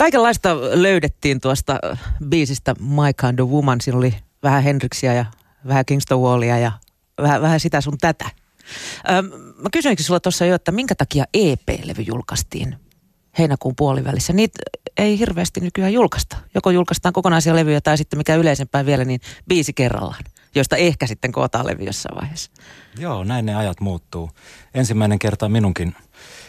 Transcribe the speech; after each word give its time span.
Kaikenlaista 0.00 0.56
löydettiin 0.60 1.40
tuosta 1.40 1.78
biisistä 2.28 2.74
My 2.74 3.12
Kind 3.20 3.38
of 3.38 3.50
Woman. 3.50 3.80
Siinä 3.80 3.98
oli 3.98 4.14
vähän 4.42 4.62
Hendrixia 4.62 5.14
ja 5.14 5.24
vähän 5.66 5.84
Kingston 5.84 6.20
Wallia 6.20 6.58
ja 6.58 6.72
vähän, 7.22 7.42
vähän 7.42 7.60
sitä 7.60 7.80
sun 7.80 7.98
tätä. 7.98 8.30
Mä 9.56 9.68
kysyinkin 9.72 10.06
sulla 10.06 10.20
tuossa 10.20 10.46
jo, 10.46 10.54
että 10.54 10.72
minkä 10.72 10.94
takia 10.94 11.24
EP-levy 11.34 12.02
julkaistiin 12.02 12.76
heinäkuun 13.38 13.76
puolivälissä. 13.76 14.32
Niitä 14.32 14.58
ei 14.96 15.18
hirveästi 15.18 15.60
nykyään 15.60 15.92
julkaista. 15.92 16.36
Joko 16.54 16.70
julkaistaan 16.70 17.12
kokonaisia 17.12 17.56
levyjä 17.56 17.80
tai 17.80 17.98
sitten 17.98 18.18
mikä 18.18 18.34
yleisempää 18.34 18.86
vielä, 18.86 19.04
niin 19.04 19.20
biisi 19.48 19.72
kerrallaan, 19.72 20.24
joista 20.54 20.76
ehkä 20.76 21.06
sitten 21.06 21.32
kootaan 21.32 21.66
levy 21.66 21.84
jossain 21.84 22.16
vaiheessa. 22.20 22.50
Joo, 22.98 23.24
näin 23.24 23.46
ne 23.46 23.54
ajat 23.54 23.80
muuttuu. 23.80 24.30
Ensimmäinen 24.74 25.18
kerta 25.18 25.48
minunkin 25.48 25.96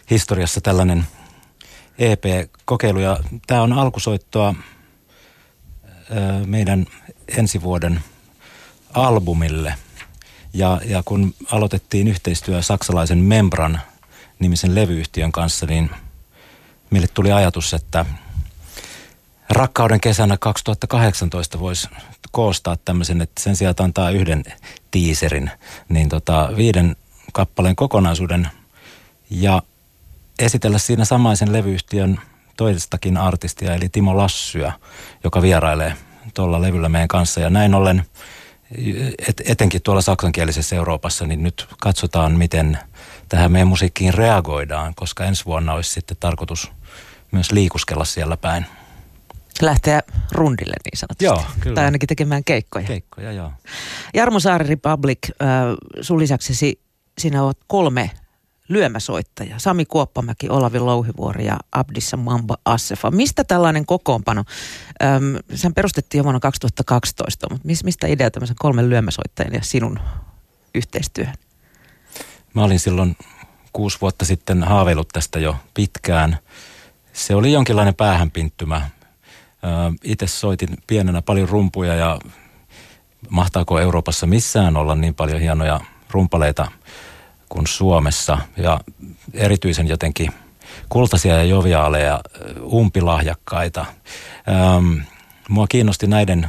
historiassa 0.10 0.62
tällainen 0.62 1.06
EP-kokeilu 1.98 3.00
ja 3.00 3.20
tämä 3.48 3.62
on 3.62 3.74
alkusoittoa 3.74 4.56
meidän 6.46 6.86
ensi 7.38 7.62
vuoden 7.62 8.00
albumille. 8.94 9.76
Ja, 10.54 10.82
ja 10.86 11.04
kun 11.06 11.34
aloitettiin 11.52 12.08
yhteistyö 12.08 12.62
saksalaisen 12.62 13.18
Membran 13.18 13.82
nimisen 14.40 14.76
levyyhtiön 14.76 15.32
kanssa, 15.32 15.66
niin 15.66 15.90
meille 16.90 17.08
tuli 17.14 17.32
ajatus, 17.32 17.74
että 17.74 18.06
rakkauden 19.50 20.02
kesänä 20.02 20.38
2018 20.38 21.60
voisi 21.60 21.90
koostaa 22.32 22.78
tämmöisen, 22.86 23.22
että 23.22 23.44
sen 23.44 23.56
sijaan 23.56 23.76
antaa 23.80 24.10
yhden 24.10 24.44
tiiserin, 24.92 25.52
niin 25.90 26.10
tota, 26.10 26.50
viiden 26.58 26.96
kappaleen 27.34 27.76
kokonaisuuden 27.76 28.48
ja 29.30 29.62
esitellä 30.42 30.78
siinä 30.78 31.06
samaisen 31.06 31.54
levyyhtiön 31.54 32.20
toisestakin 32.58 33.18
artistia, 33.18 33.76
eli 33.76 33.90
Timo 33.90 34.18
Lassyä, 34.18 34.74
joka 35.24 35.42
vierailee 35.42 35.94
tuolla 36.34 36.62
levyllä 36.62 36.90
meidän 36.90 37.08
kanssa. 37.08 37.40
Ja 37.40 37.50
näin 37.50 37.74
ollen, 37.74 38.04
et, 39.28 39.42
etenkin 39.46 39.82
tuolla 39.82 40.02
saksankielisessä 40.02 40.76
Euroopassa, 40.76 41.28
niin 41.28 41.44
nyt 41.44 41.68
katsotaan, 41.80 42.32
miten 42.32 42.78
tähän 43.30 43.52
meidän 43.52 43.68
musiikkiin 43.68 44.14
reagoidaan, 44.14 44.96
koska 44.96 45.26
ensi 45.26 45.46
vuonna 45.46 45.74
olisi 45.74 45.94
sitten 45.94 46.18
tarkoitus 46.20 46.72
myös 47.32 47.52
liikuskella 47.52 48.06
siellä 48.06 48.38
päin. 48.38 48.66
Lähteä 49.62 50.02
rundille 50.32 50.76
niin 50.86 50.98
sanotusti. 50.98 51.26
Joo, 51.26 51.46
kyllä. 51.60 51.76
Tai 51.76 51.86
ainakin 51.86 52.08
tekemään 52.08 52.44
keikkoja. 52.44 52.88
Keikkoja, 52.88 53.32
joo. 53.32 53.52
Jarmo 54.14 54.40
Saari 54.40 54.68
Republic, 54.68 55.18
äh, 55.30 55.48
sun 56.02 56.20
lisäksesi 56.20 56.82
sinä 57.20 57.44
olet 57.44 57.58
kolme 57.68 58.12
lyömäsoittaja. 58.68 59.60
Sami 59.60 59.86
Kuoppamäki, 59.86 60.50
Olavi 60.50 60.80
Louhivuori 60.80 61.46
ja 61.46 61.58
Abdissa 61.72 62.18
Mamba 62.18 62.58
Assefa. 62.66 63.12
Mistä 63.12 63.44
tällainen 63.44 63.86
kokoonpano? 63.86 64.44
Öm, 65.04 65.36
sehän 65.56 65.74
perustettiin 65.74 66.20
jo 66.20 66.24
vuonna 66.24 66.40
2012, 66.40 67.48
mutta 67.52 67.68
mistä 67.84 68.08
idea 68.08 68.32
tämmöisen 68.32 68.56
kolmen 68.60 68.90
lyömäsoittajan 68.90 69.54
ja 69.54 69.62
sinun 69.64 70.00
yhteistyöhön? 70.76 71.36
Mä 72.54 72.64
olin 72.64 72.80
silloin 72.80 73.18
kuusi 73.74 73.98
vuotta 74.02 74.26
sitten 74.26 74.64
haaveillut 74.64 75.08
tästä 75.08 75.40
jo 75.40 75.56
pitkään. 75.74 76.38
Se 77.14 77.36
oli 77.36 77.52
jonkinlainen 77.52 77.96
päähänpinttymä. 77.96 78.90
Itse 80.04 80.28
soitin 80.28 80.70
pienenä 80.88 81.22
paljon 81.22 81.50
rumpuja 81.50 81.96
ja 81.96 82.20
mahtaako 83.30 83.80
Euroopassa 83.80 84.28
missään 84.28 84.78
olla 84.78 84.96
niin 84.96 85.16
paljon 85.16 85.42
hienoja 85.42 85.80
rumpaleita 86.10 86.72
kuin 87.52 87.68
Suomessa. 87.68 88.38
Ja 88.58 88.80
erityisen 89.34 89.88
jotenkin 89.88 90.32
kultaisia 90.90 91.36
ja 91.36 91.44
joviaaleja, 91.44 92.22
umpilahjakkaita. 92.64 93.86
mua 95.50 95.68
kiinnosti 95.68 96.08
näiden 96.08 96.48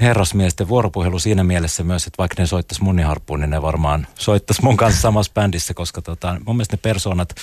herrasmiesten 0.00 0.68
vuoropuhelu 0.68 1.18
siinä 1.18 1.44
mielessä 1.44 1.84
myös, 1.84 2.06
että 2.06 2.18
vaikka 2.18 2.42
ne 2.42 2.46
soittaisi 2.46 2.82
muniharppuun, 2.82 3.40
niin 3.40 3.50
ne 3.50 3.62
varmaan 3.62 4.06
soittaisi 4.14 4.62
mun 4.62 4.76
kanssa 4.76 5.00
samassa 5.00 5.32
bändissä, 5.34 5.74
koska 5.74 6.02
tota, 6.02 6.36
mun 6.46 6.56
mielestä 6.56 6.76
ne 6.76 6.80
persoonat 6.82 7.34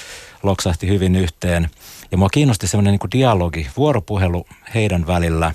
loksahti 0.43 0.87
hyvin 0.87 1.15
yhteen. 1.15 1.69
Ja 2.11 2.17
mua 2.17 2.29
kiinnosti 2.29 2.67
semmoinen 2.67 2.91
niin 2.91 3.11
dialogi, 3.11 3.67
vuoropuhelu 3.77 4.45
heidän 4.73 5.07
välillä, 5.07 5.53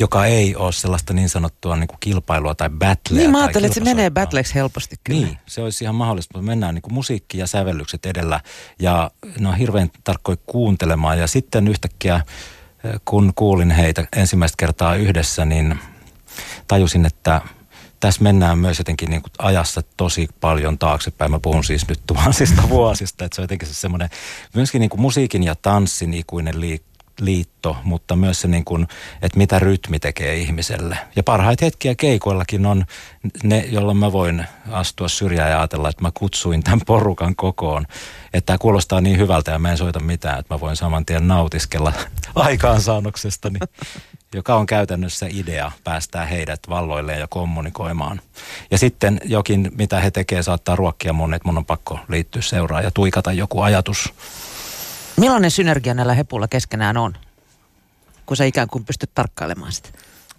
joka 0.00 0.26
ei 0.26 0.56
ole 0.56 0.72
sellaista 0.72 1.12
niin 1.14 1.28
sanottua 1.28 1.76
niin 1.76 1.88
kuin 1.88 1.98
kilpailua 2.00 2.54
tai 2.54 2.70
battlea. 2.70 3.18
Niin 3.18 3.30
mä 3.30 3.38
ajattelin, 3.38 3.66
että 3.66 3.74
se 3.74 3.84
menee 3.84 4.10
battleksi 4.10 4.54
helposti 4.54 4.96
kyllä. 5.04 5.26
Niin, 5.26 5.38
se 5.46 5.62
olisi 5.62 5.84
ihan 5.84 5.94
mahdollista, 5.94 6.38
mutta 6.38 6.46
mennään 6.46 6.74
niin 6.74 6.82
kuin 6.82 6.94
musiikki 6.94 7.38
ja 7.38 7.46
sävellykset 7.46 8.06
edellä 8.06 8.40
ja 8.78 9.10
ne 9.38 9.48
on 9.48 9.56
hirveän 9.56 9.90
tarkkoja 10.04 10.36
kuuntelemaan 10.46 11.18
ja 11.18 11.26
sitten 11.26 11.68
yhtäkkiä 11.68 12.20
kun 13.04 13.32
kuulin 13.34 13.70
heitä 13.70 14.04
ensimmäistä 14.16 14.56
kertaa 14.58 14.94
yhdessä, 14.94 15.44
niin 15.44 15.78
tajusin, 16.68 17.06
että 17.06 17.40
tässä 18.00 18.22
mennään 18.22 18.58
myös 18.58 18.78
jotenkin 18.78 19.10
niin 19.10 19.22
kuin 19.22 19.32
ajassa 19.38 19.82
tosi 19.96 20.28
paljon 20.40 20.78
taaksepäin. 20.78 21.30
Mä 21.30 21.38
puhun 21.38 21.64
siis 21.64 21.88
nyt 21.88 22.00
tuhansista 22.06 22.68
vuosista, 22.68 23.24
että 23.24 23.36
se 23.36 23.40
on 23.40 23.44
jotenkin 23.44 23.68
se 23.68 23.74
semmoinen 23.74 24.10
myöskin 24.54 24.80
niin 24.80 24.90
kuin 24.90 25.00
musiikin 25.00 25.42
ja 25.42 25.54
tanssin 25.54 26.14
ikuinen 26.14 26.54
liik- 26.54 26.89
liitto, 27.20 27.76
mutta 27.84 28.16
myös 28.16 28.40
se 28.40 28.48
niin 28.48 28.64
kuin, 28.64 28.88
että 29.22 29.38
mitä 29.38 29.58
rytmi 29.58 29.98
tekee 29.98 30.36
ihmiselle. 30.36 30.98
Ja 31.16 31.22
parhaita 31.22 31.64
hetkiä 31.64 31.94
keikoillakin 31.94 32.66
on 32.66 32.84
ne, 33.42 33.64
jolloin 33.70 33.96
mä 33.96 34.12
voin 34.12 34.44
astua 34.70 35.08
syrjään 35.08 35.50
ja 35.50 35.58
ajatella, 35.58 35.88
että 35.88 36.02
mä 36.02 36.10
kutsuin 36.14 36.62
tämän 36.62 36.80
porukan 36.86 37.36
kokoon. 37.36 37.86
Että 38.32 38.46
tämä 38.46 38.58
kuulostaa 38.58 39.00
niin 39.00 39.18
hyvältä 39.18 39.50
ja 39.50 39.58
mä 39.58 39.70
en 39.70 39.78
soita 39.78 40.00
mitään, 40.00 40.38
että 40.38 40.54
mä 40.54 40.60
voin 40.60 40.76
saman 40.76 41.06
tien 41.06 41.28
nautiskella 41.28 41.92
aikaansaannoksestani, 42.34 43.58
joka 44.34 44.54
on 44.54 44.66
käytännössä 44.66 45.26
idea 45.30 45.72
päästää 45.84 46.26
heidät 46.26 46.60
valloilleen 46.68 47.20
ja 47.20 47.26
kommunikoimaan. 47.26 48.20
Ja 48.70 48.78
sitten 48.78 49.20
jokin, 49.24 49.72
mitä 49.78 50.00
he 50.00 50.10
tekee, 50.10 50.42
saattaa 50.42 50.76
ruokkia 50.76 51.12
mun, 51.12 51.34
että 51.34 51.48
mun 51.48 51.58
on 51.58 51.64
pakko 51.64 51.98
liittyä 52.08 52.42
seuraan 52.42 52.84
ja 52.84 52.90
tuikata 52.90 53.32
joku 53.32 53.60
ajatus 53.60 54.14
Millainen 55.20 55.50
synergia 55.50 55.94
näillä 55.94 56.14
hepulla 56.14 56.48
keskenään 56.48 56.96
on, 56.96 57.16
kun 58.26 58.36
sä 58.36 58.44
ikään 58.44 58.68
kuin 58.68 58.84
pystyt 58.84 59.10
tarkkailemaan 59.14 59.72
sitä? 59.72 59.88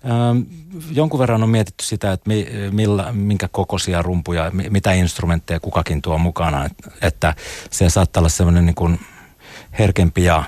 Ähm, 0.06 0.40
jonkun 0.92 1.20
verran 1.20 1.44
on 1.44 1.50
mietitty 1.50 1.86
sitä, 1.86 2.12
että 2.12 2.28
mi, 2.28 2.48
millä, 2.72 3.12
minkä 3.12 3.48
kokoisia 3.48 4.02
rumpuja, 4.02 4.52
mitä 4.70 4.92
instrumentteja 4.92 5.60
kukakin 5.60 6.02
tuo 6.02 6.18
mukana. 6.18 6.66
Että, 6.66 6.92
että 7.02 7.36
se 7.72 7.90
saattaa 7.90 8.22
olla 8.22 8.30
sellainen 8.30 8.66
niin 8.66 8.76
kuin 8.76 9.00
herkempi 9.80 10.24
ja 10.24 10.44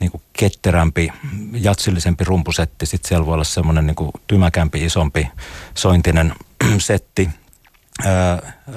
niin 0.00 0.10
kuin 0.10 0.22
ketterämpi, 0.32 1.12
jatsillisempi 1.52 2.24
rumpusetti. 2.24 2.86
Sitten 2.86 3.08
siellä 3.08 3.26
voi 3.26 3.34
olla 3.34 3.44
semmoinen 3.44 3.86
niin 3.86 3.96
kuin 3.96 4.10
tymäkämpi, 4.26 4.84
isompi 4.84 5.28
sointinen 5.74 6.34
setti. 6.78 7.28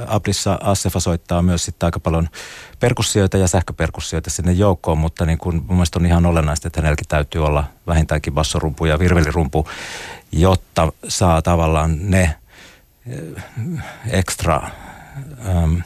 Ablissa 0.07 0.57
Assefa 0.61 0.99
soittaa 0.99 1.41
myös 1.41 1.65
sitten 1.65 1.87
aika 1.87 1.99
paljon 1.99 2.29
perkussioita 2.79 3.37
ja 3.37 3.47
sähköperkussioita 3.47 4.29
sinne 4.29 4.51
joukkoon, 4.51 4.97
mutta 4.97 5.25
niin 5.25 5.37
kun 5.37 5.55
mun 5.55 5.77
mielestä 5.77 5.99
on 5.99 6.05
ihan 6.05 6.25
olennaista, 6.25 6.67
että 6.67 6.81
hänelläkin 6.81 7.07
täytyy 7.07 7.45
olla 7.45 7.63
vähintäänkin 7.87 8.33
bassorumpu 8.33 8.85
ja 8.85 8.99
virvelirumpu, 8.99 9.67
jotta 10.31 10.91
saa 11.07 11.41
tavallaan 11.41 11.97
ne 12.11 12.35
ekstra 14.09 14.69
äm, 15.63 15.81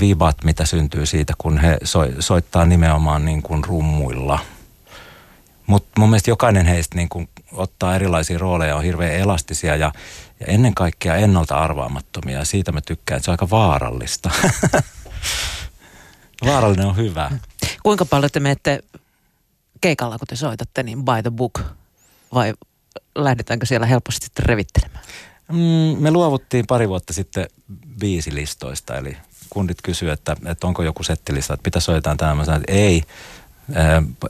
vibat, 0.00 0.44
mitä 0.44 0.64
syntyy 0.64 1.06
siitä, 1.06 1.32
kun 1.38 1.58
he 1.58 1.76
so, 1.84 2.00
soittaa 2.20 2.66
nimenomaan 2.66 3.24
niin 3.24 3.42
kuin 3.42 3.64
rummuilla. 3.64 4.38
Mutta 5.66 6.00
mun 6.00 6.10
mielestä 6.10 6.30
jokainen 6.30 6.66
heistä 6.66 6.96
niin 6.96 7.08
kuin 7.08 7.28
ottaa 7.52 7.94
erilaisia 7.94 8.38
rooleja, 8.38 8.76
on 8.76 8.82
hirveän 8.82 9.12
elastisia 9.12 9.76
ja 9.76 9.92
ja 10.40 10.46
ennen 10.46 10.74
kaikkea 10.74 11.16
ennalta 11.16 11.58
arvaamattomia. 11.58 12.38
Ja 12.38 12.44
siitä 12.44 12.72
mä 12.72 12.80
tykkään, 12.80 13.16
että 13.16 13.24
se 13.24 13.30
on 13.30 13.32
aika 13.32 13.50
vaarallista. 13.50 14.30
Vaarallinen 16.46 16.86
on 16.86 16.96
hyvä. 16.96 17.30
Kuinka 17.82 18.04
paljon 18.04 18.30
te 18.32 18.40
menette 18.40 18.80
keikalla, 19.80 20.18
kun 20.18 20.26
te 20.26 20.36
soitatte, 20.36 20.82
niin 20.82 21.04
by 21.04 21.22
the 21.22 21.30
book? 21.30 21.60
Vai 22.34 22.54
lähdetäänkö 23.14 23.66
siellä 23.66 23.86
helposti 23.86 24.26
revittelemään? 24.38 25.04
Mm, 25.52 26.02
me 26.02 26.10
luovuttiin 26.10 26.66
pari 26.66 26.88
vuotta 26.88 27.12
sitten 27.12 27.46
listoista, 28.32 28.96
eli 28.96 29.16
kundit 29.50 29.82
kysyivät, 29.82 30.18
että, 30.18 30.36
että 30.46 30.66
onko 30.66 30.82
joku 30.82 31.02
settilista, 31.02 31.54
että 31.54 31.68
mitä 31.68 31.80
soitetaan 31.80 32.16
tämä. 32.16 32.34
Mä 32.34 32.44
sanoin, 32.44 32.62
että 32.62 32.72
ei, 32.72 33.02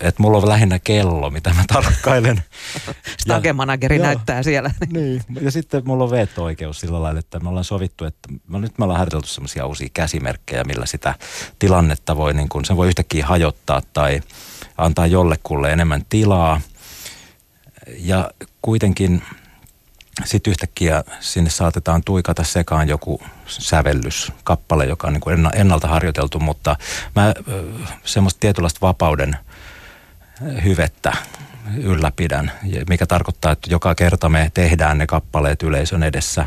että 0.00 0.22
mulla 0.22 0.38
on 0.38 0.48
lähinnä 0.48 0.78
kello, 0.78 1.30
mitä 1.30 1.54
mä 1.54 1.64
tarkkailen. 1.66 2.42
Stagemanageri 3.22 3.98
näyttää 3.98 4.42
siellä. 4.42 4.70
Niin, 4.92 5.22
ja 5.40 5.50
sitten 5.50 5.82
mulla 5.84 6.04
on 6.04 6.10
veto-oikeus 6.10 6.80
sillä 6.80 7.02
lailla, 7.02 7.20
että 7.20 7.40
me 7.40 7.48
ollaan 7.48 7.64
sovittu, 7.64 8.04
että 8.04 8.28
me, 8.48 8.58
nyt 8.58 8.78
me 8.78 8.84
ollaan 8.84 8.98
harjoiteltu 8.98 9.26
semmoisia 9.26 9.66
uusia 9.66 9.88
käsimerkkejä, 9.94 10.64
millä 10.64 10.86
sitä 10.86 11.14
tilannetta 11.58 12.16
voi, 12.16 12.34
niin 12.34 12.48
kun, 12.48 12.64
sen 12.64 12.76
voi 12.76 12.88
yhtäkkiä 12.88 13.26
hajottaa 13.26 13.82
tai 13.92 14.20
antaa 14.78 15.06
jollekulle 15.06 15.72
enemmän 15.72 16.02
tilaa. 16.08 16.60
Ja 17.98 18.30
kuitenkin 18.62 19.22
sitten 20.24 20.50
yhtäkkiä 20.50 21.04
sinne 21.20 21.50
saatetaan 21.50 22.02
tuikata 22.04 22.44
sekaan 22.44 22.88
joku 22.88 23.20
sävellys, 23.46 24.32
kappale, 24.44 24.86
joka 24.86 25.06
on 25.06 25.12
niin 25.12 25.50
ennalta 25.54 25.88
harjoiteltu, 25.88 26.38
mutta 26.38 26.76
mä 27.14 27.34
semmoista 28.04 28.40
tietynlaista 28.40 28.80
vapauden 28.82 29.36
hyvettä 30.64 31.12
ylläpidän, 31.76 32.52
mikä 32.88 33.06
tarkoittaa, 33.06 33.52
että 33.52 33.70
joka 33.70 33.94
kerta 33.94 34.28
me 34.28 34.50
tehdään 34.54 34.98
ne 34.98 35.06
kappaleet 35.06 35.62
yleisön 35.62 36.02
edessä 36.02 36.44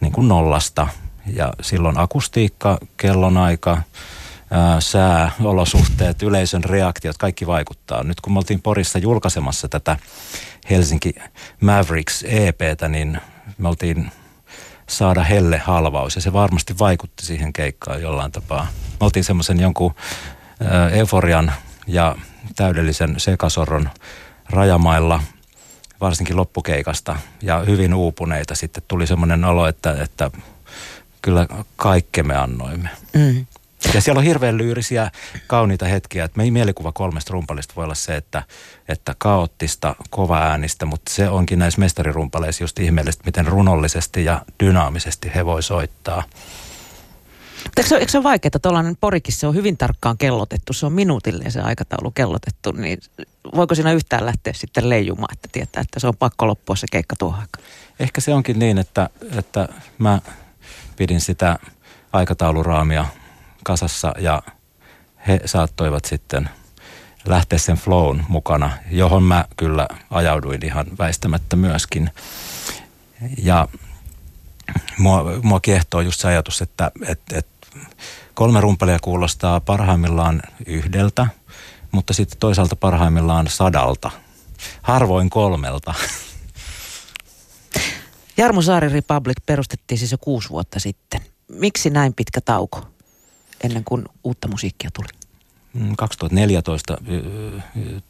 niin 0.00 0.12
kuin 0.12 0.28
nollasta. 0.28 0.88
Ja 1.34 1.52
silloin 1.62 1.98
akustiikka, 1.98 2.78
kellonaika, 2.96 3.82
ää, 4.50 4.80
sää, 4.80 5.30
olosuhteet, 5.44 6.22
yleisön 6.22 6.64
reaktiot, 6.64 7.18
kaikki 7.18 7.46
vaikuttaa. 7.46 8.02
Nyt 8.02 8.20
kun 8.20 8.32
me 8.32 8.38
oltiin 8.38 8.62
Porissa 8.62 8.98
julkaisemassa 8.98 9.68
tätä 9.68 9.96
Helsinki 10.70 11.14
Mavericks 11.60 12.24
EPtä, 12.28 12.88
niin 12.88 13.20
me 13.58 13.68
oltiin 13.68 14.10
saada 14.88 15.24
helle 15.24 15.58
halvaus 15.58 16.14
ja 16.14 16.20
se 16.22 16.32
varmasti 16.32 16.78
vaikutti 16.78 17.26
siihen 17.26 17.52
keikkaan 17.52 18.02
jollain 18.02 18.32
tapaa. 18.32 18.66
Me 19.00 19.04
oltiin 19.04 19.24
semmoisen 19.24 19.60
jonkun 19.60 19.94
euforian 20.92 21.52
ja 21.86 22.16
täydellisen 22.56 23.14
sekasorron 23.20 23.90
rajamailla, 24.50 25.22
varsinkin 26.00 26.36
loppukeikasta 26.36 27.16
ja 27.42 27.58
hyvin 27.58 27.94
uupuneita. 27.94 28.54
Sitten 28.54 28.82
tuli 28.88 29.06
semmoinen 29.06 29.44
olo, 29.44 29.66
että, 29.66 30.02
että 30.02 30.30
kyllä 31.22 31.46
kaikkemme 31.76 32.36
annoimme. 32.36 32.88
Mm. 33.14 33.46
Ja 33.94 34.00
siellä 34.00 34.18
on 34.18 34.24
hirveän 34.24 34.58
lyyrisiä, 34.58 35.10
kauniita 35.46 35.86
hetkiä. 35.86 36.24
Että 36.24 36.36
meidän 36.36 36.52
mielikuva 36.52 36.92
kolmesta 36.92 37.32
rumpalista 37.32 37.74
voi 37.76 37.84
olla 37.84 37.94
se, 37.94 38.16
että, 38.16 38.42
että 38.88 39.14
kaoottista, 39.18 39.96
kova 40.10 40.38
äänistä, 40.38 40.86
mutta 40.86 41.12
se 41.14 41.28
onkin 41.28 41.58
näissä 41.58 41.80
mestarirumpaleissa 41.80 42.64
just 42.64 42.78
ihmeellistä, 42.78 43.22
miten 43.26 43.46
runollisesti 43.46 44.24
ja 44.24 44.42
dynaamisesti 44.60 45.30
he 45.34 45.46
voi 45.46 45.62
soittaa. 45.62 46.22
Eikö 47.76 47.88
se, 47.88 47.96
eikö 47.96 48.12
se 48.12 48.18
ole 48.18 48.24
vaikeaa, 48.24 48.60
tuollainen 48.62 48.96
porikin 49.00 49.34
se 49.34 49.46
on 49.46 49.54
hyvin 49.54 49.76
tarkkaan 49.76 50.18
kellotettu, 50.18 50.72
se 50.72 50.86
on 50.86 50.92
minuutilleen 50.92 51.52
se 51.52 51.60
aikataulu 51.60 52.10
kellotettu, 52.10 52.72
niin 52.72 52.98
voiko 53.54 53.74
siinä 53.74 53.92
yhtään 53.92 54.26
lähteä 54.26 54.52
sitten 54.52 54.88
leijumaan, 54.88 55.32
että 55.32 55.48
tietää, 55.52 55.80
että 55.80 56.00
se 56.00 56.06
on 56.06 56.16
pakko 56.16 56.46
loppua 56.46 56.76
se 56.76 56.86
keikka 56.92 57.16
tuohon 57.16 57.40
aikaan? 57.40 57.64
Ehkä 58.00 58.20
se 58.20 58.34
onkin 58.34 58.58
niin, 58.58 58.78
että, 58.78 59.10
että 59.38 59.68
mä 59.98 60.20
pidin 60.96 61.20
sitä 61.20 61.58
aikatauluraamia 62.12 63.04
kasassa 63.66 64.14
ja 64.18 64.42
he 65.26 65.40
saattoivat 65.44 66.04
sitten 66.04 66.48
lähteä 67.24 67.58
sen 67.58 67.76
flown 67.76 68.24
mukana, 68.28 68.70
johon 68.90 69.22
mä 69.22 69.44
kyllä 69.56 69.88
ajauduin 70.10 70.64
ihan 70.64 70.86
väistämättä 70.98 71.56
myöskin. 71.56 72.10
Ja 73.38 73.68
mua, 74.98 75.24
mua 75.42 75.60
kiehtoo 75.60 76.00
just 76.00 76.20
se 76.20 76.28
ajatus, 76.28 76.62
että 76.62 76.90
et, 77.06 77.20
et 77.32 77.46
kolme 78.34 78.60
rumpelia 78.60 78.98
kuulostaa 79.02 79.60
parhaimmillaan 79.60 80.42
yhdeltä, 80.66 81.26
mutta 81.92 82.12
sitten 82.12 82.38
toisaalta 82.38 82.76
parhaimmillaan 82.76 83.48
sadalta. 83.48 84.10
Harvoin 84.82 85.30
kolmelta. 85.30 85.94
Jarmo 88.36 88.62
Saari 88.62 88.88
Republic 88.88 89.36
perustettiin 89.46 89.98
siis 89.98 90.12
jo 90.12 90.18
kuusi 90.18 90.48
vuotta 90.48 90.80
sitten. 90.80 91.20
Miksi 91.48 91.90
näin 91.90 92.14
pitkä 92.14 92.40
tauko 92.40 92.95
ennen 93.64 93.84
kuin 93.84 94.04
uutta 94.24 94.48
musiikkia 94.48 94.90
tuli? 94.94 95.08
2014 95.96 96.96
mm, 97.00 97.60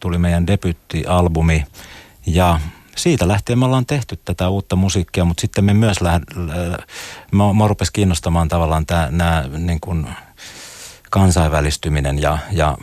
tuli 0.00 0.18
meidän 0.18 0.46
debyttialbumi 0.46 1.64
ja 2.26 2.60
siitä 2.96 3.28
lähtien 3.28 3.58
me 3.58 3.64
ollaan 3.64 3.86
tehty 3.86 4.18
tätä 4.24 4.48
uutta 4.48 4.76
musiikkia, 4.76 5.24
mutta 5.24 5.40
sitten 5.40 5.64
me 5.64 5.74
myös 5.74 6.00
lähd, 6.00 6.22
mä, 7.30 7.52
mä 7.52 7.64
kiinnostamaan 7.92 8.48
tavallaan 8.48 8.86
nämä 9.10 9.44
niin 9.58 9.80
kuin 9.80 10.08
kansainvälistyminen 11.10 12.22
ja, 12.22 12.38
ja 12.52 12.78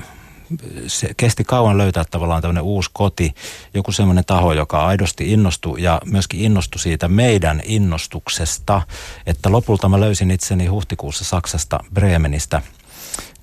se 0.87 1.13
kesti 1.17 1.43
kauan 1.43 1.77
löytää 1.77 2.03
tavallaan 2.11 2.41
tämmöinen 2.41 2.63
uusi 2.63 2.89
koti, 2.93 3.35
joku 3.73 3.91
semmoinen 3.91 4.25
taho, 4.25 4.53
joka 4.53 4.85
aidosti 4.85 5.31
innostui 5.31 5.83
ja 5.83 6.01
myöskin 6.05 6.39
innostui 6.39 6.79
siitä 6.79 7.07
meidän 7.07 7.61
innostuksesta, 7.65 8.81
että 9.25 9.51
lopulta 9.51 9.89
mä 9.89 9.99
löysin 9.99 10.31
itseni 10.31 10.65
huhtikuussa 10.65 11.23
Saksasta 11.23 11.79
Bremenistä 11.93 12.61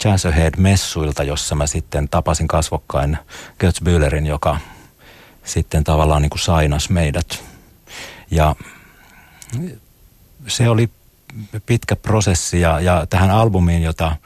Jazz 0.04 0.26
Ahead-messuilta, 0.26 1.22
jossa 1.24 1.54
mä 1.54 1.66
sitten 1.66 2.08
tapasin 2.08 2.48
kasvokkain 2.48 3.18
Götz 3.58 3.80
Büllerin, 3.84 4.26
joka 4.26 4.58
sitten 5.44 5.84
tavallaan 5.84 6.22
niin 6.22 6.30
kuin 6.30 6.40
sainas 6.40 6.90
meidät. 6.90 7.44
Ja 8.30 8.56
se 10.46 10.68
oli 10.68 10.90
pitkä 11.66 11.96
prosessi 11.96 12.60
ja, 12.60 12.80
ja 12.80 13.06
tähän 13.10 13.30
albumiin, 13.30 13.82
jota 13.82 14.16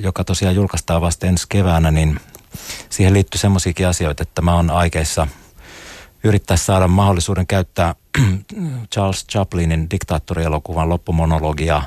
joka 0.00 0.24
tosiaan 0.24 0.54
julkaistaan 0.54 1.00
vasta 1.00 1.26
ensi 1.26 1.46
keväänä, 1.48 1.90
niin 1.90 2.20
siihen 2.90 3.12
liittyy 3.12 3.38
semmoisiakin 3.38 3.86
asioita, 3.86 4.22
että 4.22 4.42
mä 4.42 4.54
oon 4.54 4.70
aikeissa 4.70 5.26
yrittää 6.24 6.56
saada 6.56 6.88
mahdollisuuden 6.88 7.46
käyttää 7.46 7.94
Charles 8.94 9.26
Chaplinin 9.26 9.90
diktaattorielokuvan 9.90 10.88
loppumonologia 10.88 11.82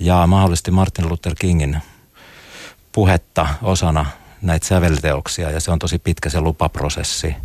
ja 0.00 0.26
mahdollisesti 0.26 0.70
Martin 0.70 1.08
Luther 1.08 1.34
Kingin 1.38 1.78
puhetta 2.92 3.46
osana 3.62 4.06
näitä 4.42 4.66
sävelteoksia 4.66 5.50
ja 5.50 5.60
se 5.60 5.70
on 5.70 5.78
tosi 5.78 5.98
pitkä 5.98 6.30
se 6.30 6.40
lupaprosessi. 6.40 7.36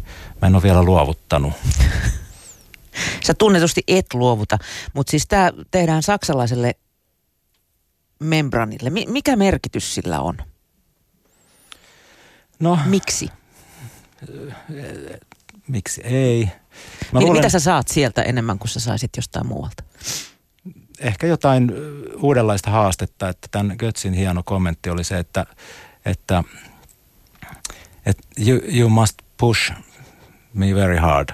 Mä 0.41 0.47
en 0.47 0.55
ole 0.55 0.63
vielä 0.63 0.83
luovuttanut. 0.83 1.53
Sä 3.25 3.33
tunnetusti 3.33 3.83
et 3.87 4.13
luovuta, 4.13 4.57
mutta 4.93 5.11
siis 5.11 5.27
tämä 5.27 5.51
tehdään 5.71 6.03
saksalaiselle 6.03 6.75
membranille. 8.21 8.89
Mikä 8.89 9.35
merkitys 9.35 9.95
sillä 9.95 10.19
on? 10.19 10.37
No, 12.59 12.79
Miksi? 12.85 13.29
Miksi 15.67 16.01
ei? 16.03 16.49
Mä 17.11 17.19
luulen, 17.19 17.37
mitä 17.37 17.49
sä 17.49 17.59
saat 17.59 17.87
sieltä 17.87 18.21
enemmän 18.21 18.59
kuin 18.59 18.69
sä 18.69 18.79
saisit 18.79 19.09
jostain 19.17 19.47
muualta? 19.47 19.83
Ehkä 20.99 21.27
jotain 21.27 21.71
uudenlaista 22.21 22.71
haastetta, 22.71 23.29
että 23.29 23.47
tämän 23.51 23.75
Götzin 23.77 24.13
hieno 24.13 24.41
kommentti 24.45 24.89
oli 24.89 25.03
se, 25.03 25.19
että, 25.19 25.45
että, 26.05 26.43
että 28.05 28.23
you, 28.47 28.59
you 28.77 28.89
must 28.89 29.17
push 29.37 29.73
me 30.53 30.75
very 30.75 30.97
hard 30.97 31.29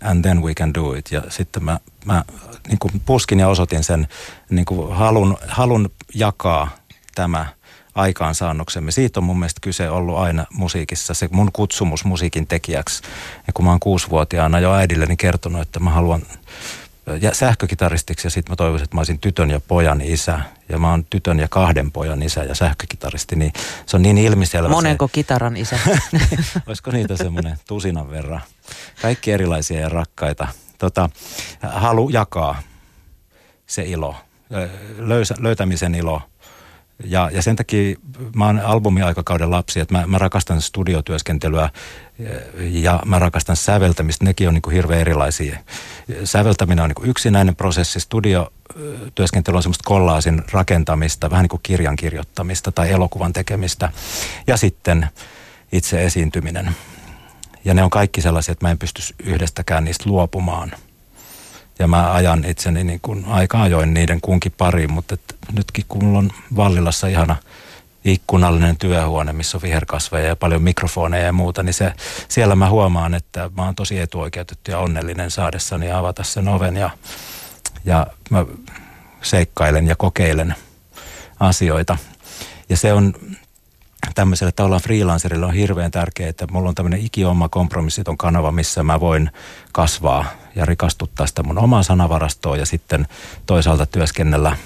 and 0.00 0.22
then 0.22 0.42
we 0.42 0.54
can 0.54 0.74
do 0.74 0.94
it. 0.94 1.12
Ja 1.12 1.22
sitten 1.28 1.64
mä, 1.64 1.78
mä 2.04 2.24
niin 2.68 2.78
kuin 2.78 3.02
puskin 3.06 3.40
ja 3.40 3.48
osoitin 3.48 3.84
sen 3.84 4.08
niin 4.50 4.64
kuin 4.64 4.96
halun, 4.96 5.36
halun 5.48 5.90
jakaa 6.14 6.70
tämä 7.14 7.46
aikaansaannoksemme. 7.94 8.90
Siitä 8.90 9.20
on 9.20 9.24
mun 9.24 9.38
mielestä 9.38 9.60
kyse 9.60 9.90
ollut 9.90 10.18
aina 10.18 10.46
musiikissa, 10.52 11.14
se 11.14 11.28
mun 11.32 11.52
kutsumus 11.52 12.04
musiikin 12.04 12.46
tekijäksi. 12.46 13.02
Ja 13.46 13.52
kun 13.52 13.64
mä 13.64 13.70
oon 13.70 13.80
kuusivuotiaana 13.80 14.60
jo 14.60 14.74
äidilleni 14.74 15.16
kertonut, 15.16 15.62
että 15.62 15.80
mä 15.80 15.90
haluan 15.90 16.22
ja 17.20 17.34
sähkökitaristiksi 17.34 18.26
ja 18.26 18.30
sitten 18.30 18.52
mä 18.52 18.56
toivoisin, 18.56 18.84
että 18.84 18.96
mä 18.96 19.00
olisin 19.00 19.18
tytön 19.18 19.50
ja 19.50 19.60
pojan 19.60 20.00
isä. 20.00 20.40
Ja 20.68 20.78
mä 20.78 20.90
oon 20.90 21.04
tytön 21.04 21.38
ja 21.38 21.48
kahden 21.48 21.92
pojan 21.92 22.22
isä 22.22 22.44
ja 22.44 22.54
sähkökitaristi, 22.54 23.36
niin 23.36 23.52
se 23.86 23.96
on 23.96 24.02
niin 24.02 24.18
ilmiselvä 24.18 24.68
Monenko 24.68 25.06
se, 25.06 25.12
kitaran 25.12 25.56
isä? 25.56 25.78
Olisiko 26.66 26.90
niitä 26.90 27.16
semmoinen 27.16 27.58
tusinan 27.68 28.10
verran? 28.10 28.40
Kaikki 29.02 29.32
erilaisia 29.32 29.80
ja 29.80 29.88
rakkaita. 29.88 30.48
Tota, 30.78 31.10
halu 31.62 32.08
jakaa 32.08 32.62
se 33.66 33.82
ilo, 33.82 34.16
löysä, 34.96 35.34
löytämisen 35.38 35.94
ilo. 35.94 36.22
Ja, 37.04 37.30
ja 37.32 37.42
sen 37.42 37.56
takia 37.56 37.96
mä 38.36 38.46
oon 38.46 38.60
albumiaikakauden 38.60 39.50
lapsi, 39.50 39.80
että 39.80 39.94
mä, 39.94 40.06
mä 40.06 40.18
rakastan 40.18 40.60
studiotyöskentelyä 40.60 41.70
ja 42.58 43.00
mä 43.06 43.18
rakastan 43.18 43.56
säveltämistä. 43.56 44.24
Nekin 44.24 44.48
on 44.48 44.54
niin 44.54 44.62
kuin 44.62 44.74
hirveän 44.74 45.00
erilaisia. 45.00 45.58
Säveltäminen 46.24 46.82
on 46.82 46.88
niin 46.90 46.94
kuin 46.94 47.10
yksinäinen 47.10 47.56
prosessi, 47.56 48.00
studiotyöskentely 48.00 49.56
on 49.56 49.62
semmoista 49.62 49.88
kollaasin 49.88 50.42
rakentamista, 50.52 51.30
vähän 51.30 51.42
niin 51.42 51.48
kuin 51.48 51.60
kirjan 51.62 51.96
kirjoittamista 51.96 52.72
tai 52.72 52.90
elokuvan 52.90 53.32
tekemistä. 53.32 53.92
Ja 54.46 54.56
sitten 54.56 55.08
itse 55.72 56.04
esiintyminen. 56.04 56.70
Ja 57.64 57.74
ne 57.74 57.82
on 57.82 57.90
kaikki 57.90 58.20
sellaisia, 58.20 58.52
että 58.52 58.66
mä 58.66 58.70
en 58.70 58.78
pysty 58.78 59.02
yhdestäkään 59.24 59.84
niistä 59.84 60.04
luopumaan– 60.10 60.72
ja 61.78 61.86
mä 61.86 62.12
ajan 62.12 62.44
itseni 62.44 62.84
niin 62.84 63.00
kuin 63.00 63.24
aika 63.24 63.62
ajoin 63.62 63.94
niiden 63.94 64.20
kunkin 64.20 64.52
pariin, 64.58 64.92
mutta 64.92 65.14
et 65.14 65.36
nytkin 65.52 65.84
kun 65.88 66.04
mulla 66.04 66.18
on 66.18 66.30
Vallilassa 66.56 67.06
ihana 67.06 67.36
ikkunallinen 68.04 68.76
työhuone, 68.76 69.32
missä 69.32 69.58
on 69.58 69.62
viherkasveja 69.62 70.28
ja 70.28 70.36
paljon 70.36 70.62
mikrofoneja 70.62 71.26
ja 71.26 71.32
muuta, 71.32 71.62
niin 71.62 71.74
se, 71.74 71.92
siellä 72.28 72.56
mä 72.56 72.70
huomaan, 72.70 73.14
että 73.14 73.50
mä 73.56 73.64
oon 73.64 73.74
tosi 73.74 73.98
etuoikeutettu 73.98 74.70
ja 74.70 74.78
onnellinen 74.78 75.30
saadessani 75.30 75.92
avata 75.92 76.24
sen 76.24 76.48
oven 76.48 76.76
ja, 76.76 76.90
ja 77.84 78.06
mä 78.30 78.46
seikkailen 79.22 79.86
ja 79.86 79.96
kokeilen 79.96 80.54
asioita. 81.40 81.98
Ja 82.68 82.76
se 82.76 82.92
on 82.92 83.14
tämmöiselle 84.14 84.52
tavallaan 84.52 84.82
freelancerille 84.82 85.46
on 85.46 85.54
hirveän 85.54 85.90
tärkeää, 85.90 86.30
että 86.30 86.46
mulla 86.50 86.68
on 86.68 86.74
tämmöinen 86.74 87.00
ikioma 87.00 87.48
kompromissiton 87.48 88.18
kanava, 88.18 88.52
missä 88.52 88.82
mä 88.82 89.00
voin 89.00 89.30
kasvaa 89.72 90.24
ja 90.54 90.66
rikastuttaa 90.66 91.26
sitä 91.26 91.42
mun 91.42 91.58
omaa 91.58 91.82
sanavarastoa 91.82 92.56
ja 92.56 92.66
sitten 92.66 93.06
toisaalta 93.46 93.86
työskennellä 93.86 94.56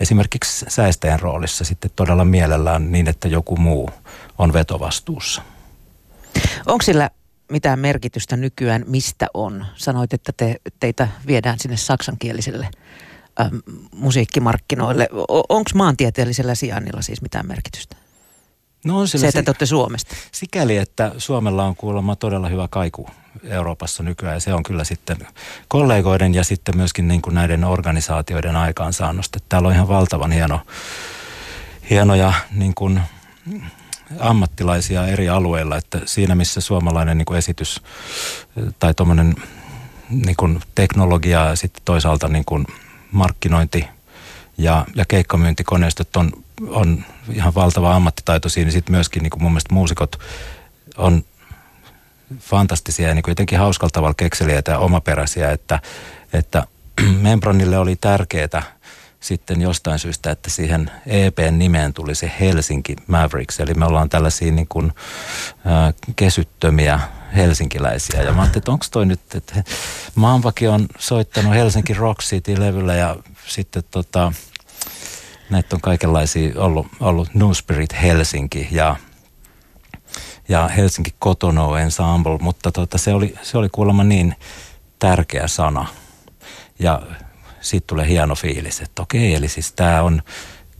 esimerkiksi 0.00 0.66
säästäjän 0.68 1.20
roolissa 1.20 1.64
sitten 1.64 1.90
todella 1.96 2.24
mielellään 2.24 2.92
niin, 2.92 3.08
että 3.08 3.28
joku 3.28 3.56
muu 3.56 3.90
on 4.38 4.52
vetovastuussa. 4.52 5.42
Onko 6.66 6.82
sillä 6.82 7.10
mitään 7.52 7.78
merkitystä 7.78 8.36
nykyään, 8.36 8.84
mistä 8.86 9.26
on? 9.34 9.66
Sanoit, 9.74 10.12
että 10.12 10.32
te, 10.36 10.56
teitä 10.80 11.08
viedään 11.26 11.58
sinne 11.58 11.76
saksankieliselle 11.76 12.68
ähm, 13.40 13.56
musiikkimarkkinoille. 13.94 15.08
Onko 15.28 15.70
maantieteellisellä 15.74 16.54
sijainnilla 16.54 17.02
siis 17.02 17.22
mitään 17.22 17.46
merkitystä? 17.46 18.01
No 18.84 18.98
on 18.98 19.08
se, 19.08 19.28
että 19.28 19.42
te 19.42 19.50
olette 19.50 19.66
Suomesta. 19.66 20.16
Sikäli, 20.32 20.76
että 20.76 21.12
Suomella 21.18 21.64
on 21.64 21.76
kuulemma 21.76 22.16
todella 22.16 22.48
hyvä 22.48 22.68
kaiku 22.70 23.08
Euroopassa 23.44 24.02
nykyään. 24.02 24.36
Ja 24.36 24.40
se 24.40 24.54
on 24.54 24.62
kyllä 24.62 24.84
sitten 24.84 25.16
kollegoiden 25.68 26.34
ja 26.34 26.44
sitten 26.44 26.76
myöskin 26.76 27.08
niin 27.08 27.22
kuin 27.22 27.34
näiden 27.34 27.64
organisaatioiden 27.64 28.56
aikaansaannosta. 28.56 29.38
Täällä 29.48 29.68
on 29.68 29.74
ihan 29.74 29.88
valtavan 29.88 30.32
hieno, 30.32 30.60
hienoja 31.90 32.32
niin 32.54 32.74
kuin 32.74 33.00
ammattilaisia 34.18 35.06
eri 35.06 35.28
alueilla, 35.28 35.76
että 35.76 36.00
siinä 36.04 36.34
missä 36.34 36.60
suomalainen 36.60 37.18
niin 37.18 37.26
kuin 37.26 37.38
esitys 37.38 37.82
tai 38.78 38.94
tuommoinen 38.94 39.34
niin 40.10 40.60
teknologia 40.74 41.48
ja 41.48 41.56
sitten 41.56 41.82
toisaalta 41.84 42.28
niin 42.28 42.44
kuin 42.44 42.66
markkinointi 43.12 43.86
ja, 44.58 44.86
ja 44.94 45.04
keikkamyyntikoneistot 45.08 46.16
on, 46.16 46.32
on 46.68 47.04
ihan 47.32 47.54
valtava 47.54 47.94
ammattitaito 47.94 48.48
siinä, 48.48 48.66
niin 48.66 48.72
sitten 48.72 48.92
myöskin 48.94 49.22
niin 49.22 49.30
kuin 49.30 49.42
mun 49.42 49.52
mielestä 49.52 49.74
muusikot 49.74 50.20
on 50.96 51.24
fantastisia 52.38 53.08
ja 53.08 53.14
niin 53.14 53.22
kuin 53.22 53.32
jotenkin 53.32 53.58
hauskalla 53.58 53.90
tavalla 53.90 54.14
kekseliäitä 54.14 54.72
ja 54.72 54.78
omaperäisiä, 54.78 55.50
että, 55.50 55.80
että 56.32 56.66
Membronille 57.20 57.78
oli 57.78 57.96
tärkeää 57.96 58.62
sitten 59.20 59.60
jostain 59.60 59.98
syystä, 59.98 60.30
että 60.30 60.50
siihen 60.50 60.90
EPn 61.06 61.58
nimeen 61.58 61.92
tuli 61.92 62.14
se 62.14 62.32
Helsinki 62.40 62.96
Mavericks. 63.06 63.60
Eli 63.60 63.74
me 63.74 63.84
ollaan 63.84 64.08
tällaisia 64.08 64.52
niin 64.52 64.68
kuin, 64.68 64.92
äh, 65.66 65.94
kesyttömiä 66.16 67.00
helsinkiläisiä. 67.36 68.22
Ja 68.22 68.32
mä 68.32 68.40
ajattelin, 68.40 68.60
että 68.60 68.72
onko 68.72 68.86
toi 68.90 69.06
nyt, 69.06 69.20
että 69.34 69.64
Maanvaki 70.14 70.68
on 70.68 70.86
soittanut 70.98 71.54
Helsinki 71.54 71.94
Rock 71.94 72.20
City-levyllä 72.20 72.94
ja 72.94 73.16
sitten 73.46 73.82
tota, 73.90 74.32
näitä 75.52 75.76
on 75.76 75.80
kaikenlaisia 75.80 76.52
ollut, 76.56 76.86
ollut 77.00 77.34
New 77.34 77.52
Spirit 77.52 78.02
Helsinki 78.02 78.68
ja 78.70 78.96
ja 80.48 80.68
Helsinki 80.68 81.14
Kotono 81.18 81.76
Ensemble, 81.76 82.38
mutta 82.38 82.72
tota, 82.72 82.98
se, 82.98 83.14
oli, 83.14 83.34
se 83.42 83.58
oli 83.58 83.68
kuulemma 83.68 84.04
niin 84.04 84.34
tärkeä 84.98 85.48
sana. 85.48 85.86
Ja 86.78 87.02
siitä 87.60 87.86
tulee 87.86 88.08
hieno 88.08 88.34
fiilis, 88.34 88.80
että 88.80 89.02
okei, 89.02 89.34
eli 89.34 89.48
siis 89.48 89.72
tämä 89.72 90.02
on 90.02 90.22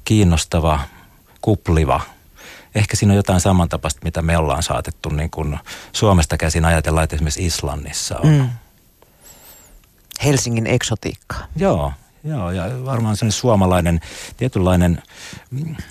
kiinnostava, 0.04 0.80
kupliva. 1.40 2.00
Ehkä 2.74 2.96
siinä 2.96 3.12
on 3.12 3.16
jotain 3.16 3.40
samantapaista, 3.40 4.00
mitä 4.04 4.22
me 4.22 4.36
ollaan 4.36 4.62
saatettu 4.62 5.08
niin 5.08 5.30
kuin 5.30 5.58
Suomesta 5.92 6.36
käsin 6.36 6.64
ajatella, 6.64 7.02
että 7.02 7.16
esimerkiksi 7.16 7.46
Islannissa 7.46 8.18
on. 8.18 8.30
Mm. 8.30 8.48
Helsingin 10.24 10.66
eksotiikka. 10.66 11.36
Joo, 11.56 11.92
joo, 12.24 12.50
ja 12.50 12.84
varmaan 12.84 13.16
sellainen 13.16 13.38
suomalainen 13.40 14.00
tietynlainen 14.36 15.02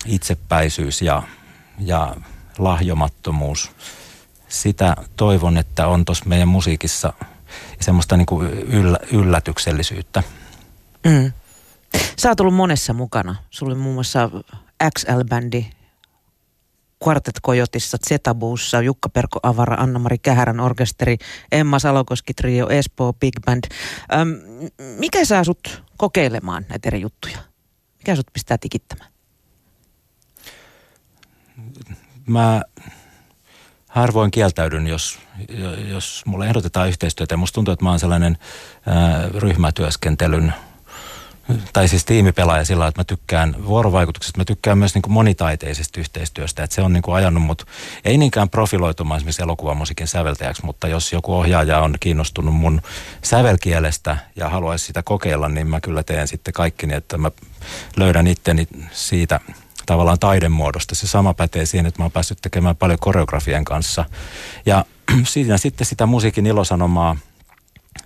itsepäisyys 0.06 1.02
ja, 1.02 1.22
ja 1.78 2.16
lahjomattomuus. 2.58 3.70
Sitä 4.48 4.96
toivon, 5.16 5.56
että 5.58 5.86
on 5.86 6.04
tuossa 6.04 6.24
meidän 6.26 6.48
musiikissa 6.48 7.12
semmoista 7.80 8.16
niin 8.16 8.26
kuin 8.26 8.50
yllä, 8.50 8.98
yllätyksellisyyttä. 9.12 10.22
Mm. 11.04 11.32
Sä 12.18 12.28
oot 12.28 12.40
ollut 12.40 12.54
monessa 12.54 12.92
mukana. 12.92 13.36
Sulla 13.50 13.74
muun 13.74 13.94
muassa 13.94 14.30
XL-bändi 14.84 15.66
Quartet 17.06 17.40
Kojotissa, 17.42 17.98
Zetabuussa, 18.08 18.82
Jukka 18.82 19.08
Perko 19.08 19.40
Avara, 19.42 19.76
Anna-Mari 19.76 20.18
Kähärän 20.18 20.60
orkesteri, 20.60 21.16
Emma 21.52 21.78
Salokoski 21.78 22.34
Trio, 22.34 22.68
Espoo 22.68 23.12
Big 23.12 23.34
Band. 23.46 23.64
Öm, 24.20 24.36
mikä 24.98 25.24
saa 25.24 25.44
sut 25.44 25.82
kokeilemaan 26.02 26.66
näitä 26.68 26.88
eri 26.88 27.00
juttuja? 27.00 27.38
Mikä 27.98 28.16
sut 28.16 28.26
pistää 28.32 28.58
tikittämään? 28.58 29.12
Mä 32.26 32.62
harvoin 33.88 34.30
kieltäydyn, 34.30 34.86
jos, 34.86 35.18
jos 35.88 36.22
mulle 36.26 36.46
ehdotetaan 36.46 36.88
yhteistyötä. 36.88 37.36
Musta 37.36 37.54
tuntuu, 37.54 37.72
että 37.72 37.84
mä 37.84 37.90
oon 37.90 37.98
sellainen 37.98 38.38
ää, 38.86 39.28
ryhmätyöskentelyn 39.28 40.54
tai 41.72 41.88
siis 41.88 42.04
tiimipelaaja 42.04 42.64
sillä 42.64 42.86
että 42.86 43.00
mä 43.00 43.04
tykkään 43.04 43.66
vuorovaikutuksesta, 43.66 44.40
mä 44.40 44.44
tykkään 44.44 44.78
myös 44.78 44.94
niin 44.94 45.02
kuin 45.02 45.12
monitaiteisesta 45.12 46.00
yhteistyöstä, 46.00 46.64
että 46.64 46.74
se 46.74 46.82
on 46.82 46.92
niin 46.92 47.02
kuin 47.02 47.14
ajanut 47.14 47.42
mut, 47.42 47.66
ei 48.04 48.18
niinkään 48.18 48.50
profiloitumaan 48.50 49.16
esimerkiksi 49.16 49.42
elokuvamusiikin 49.42 50.06
säveltäjäksi, 50.06 50.64
mutta 50.64 50.88
jos 50.88 51.12
joku 51.12 51.34
ohjaaja 51.34 51.80
on 51.80 51.94
kiinnostunut 52.00 52.54
mun 52.54 52.82
sävelkielestä 53.22 54.16
ja 54.36 54.48
haluaisi 54.48 54.84
sitä 54.84 55.02
kokeilla, 55.02 55.48
niin 55.48 55.66
mä 55.66 55.80
kyllä 55.80 56.02
teen 56.02 56.28
sitten 56.28 56.54
kaikki 56.54 56.86
niin, 56.86 56.96
että 56.96 57.18
mä 57.18 57.30
löydän 57.96 58.26
itteni 58.26 58.68
siitä 58.92 59.40
tavallaan 59.86 60.18
taidemuodosta. 60.18 60.94
Se 60.94 61.06
sama 61.06 61.34
pätee 61.34 61.66
siihen, 61.66 61.86
että 61.86 62.00
mä 62.00 62.04
oon 62.04 62.12
päässyt 62.12 62.38
tekemään 62.42 62.76
paljon 62.76 62.98
koreografian 62.98 63.64
kanssa. 63.64 64.04
Ja 64.66 64.84
siinä 65.24 65.58
sitten 65.58 65.86
sitä 65.86 66.06
musiikin 66.06 66.46
ilosanomaa 66.46 67.16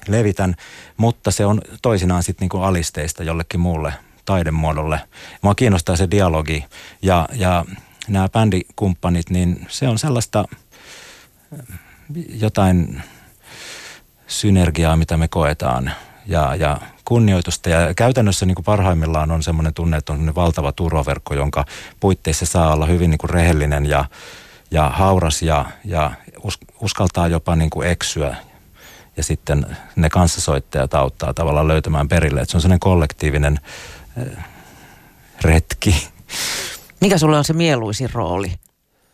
levitän, 0.08 0.54
mutta 0.96 1.30
se 1.30 1.46
on 1.46 1.60
toisinaan 1.82 2.22
sitten 2.22 2.44
niinku 2.44 2.58
alisteista 2.58 3.22
jollekin 3.22 3.60
muulle 3.60 3.92
taidemuodolle. 4.24 5.00
Mua 5.42 5.54
kiinnostaa 5.54 5.96
se 5.96 6.10
dialogi 6.10 6.64
ja, 7.02 7.28
ja 7.32 7.64
nämä 8.08 8.28
bändikumppanit, 8.28 9.30
niin 9.30 9.66
se 9.68 9.88
on 9.88 9.98
sellaista 9.98 10.44
jotain 12.28 13.02
synergiaa, 14.26 14.96
mitä 14.96 15.16
me 15.16 15.28
koetaan 15.28 15.92
ja, 16.26 16.54
ja 16.54 16.80
kunnioitusta. 17.04 17.68
Ja 17.68 17.94
käytännössä 17.94 18.46
niin 18.46 18.54
kuin 18.54 18.64
parhaimmillaan 18.64 19.30
on 19.30 19.42
semmoinen 19.42 19.74
tunne, 19.74 19.96
että 19.96 20.12
on 20.12 20.34
valtava 20.34 20.72
turvaverkko, 20.72 21.34
jonka 21.34 21.64
puitteissa 22.00 22.46
saa 22.46 22.74
olla 22.74 22.86
hyvin 22.86 23.10
niin 23.10 23.18
kuin 23.18 23.30
rehellinen 23.30 23.86
ja, 23.86 24.04
ja 24.70 24.88
hauras 24.88 25.42
ja, 25.42 25.64
ja 25.84 26.10
uskaltaa 26.80 27.28
jopa 27.28 27.56
niin 27.56 27.70
kuin 27.70 27.88
eksyä. 27.88 28.36
Ja 29.16 29.22
sitten 29.22 29.76
ne 29.96 30.08
kanssasoittajat 30.08 30.94
auttaa 30.94 31.34
tavallaan 31.34 31.68
löytämään 31.68 32.08
perille. 32.08 32.40
Että 32.40 32.50
se 32.50 32.56
on 32.56 32.60
sellainen 32.60 32.80
kollektiivinen 32.80 33.60
äh, 34.18 34.44
retki. 35.42 36.08
Mikä 37.00 37.18
sulle 37.18 37.38
on 37.38 37.44
se 37.44 37.52
mieluisin 37.52 38.10
rooli? 38.12 38.52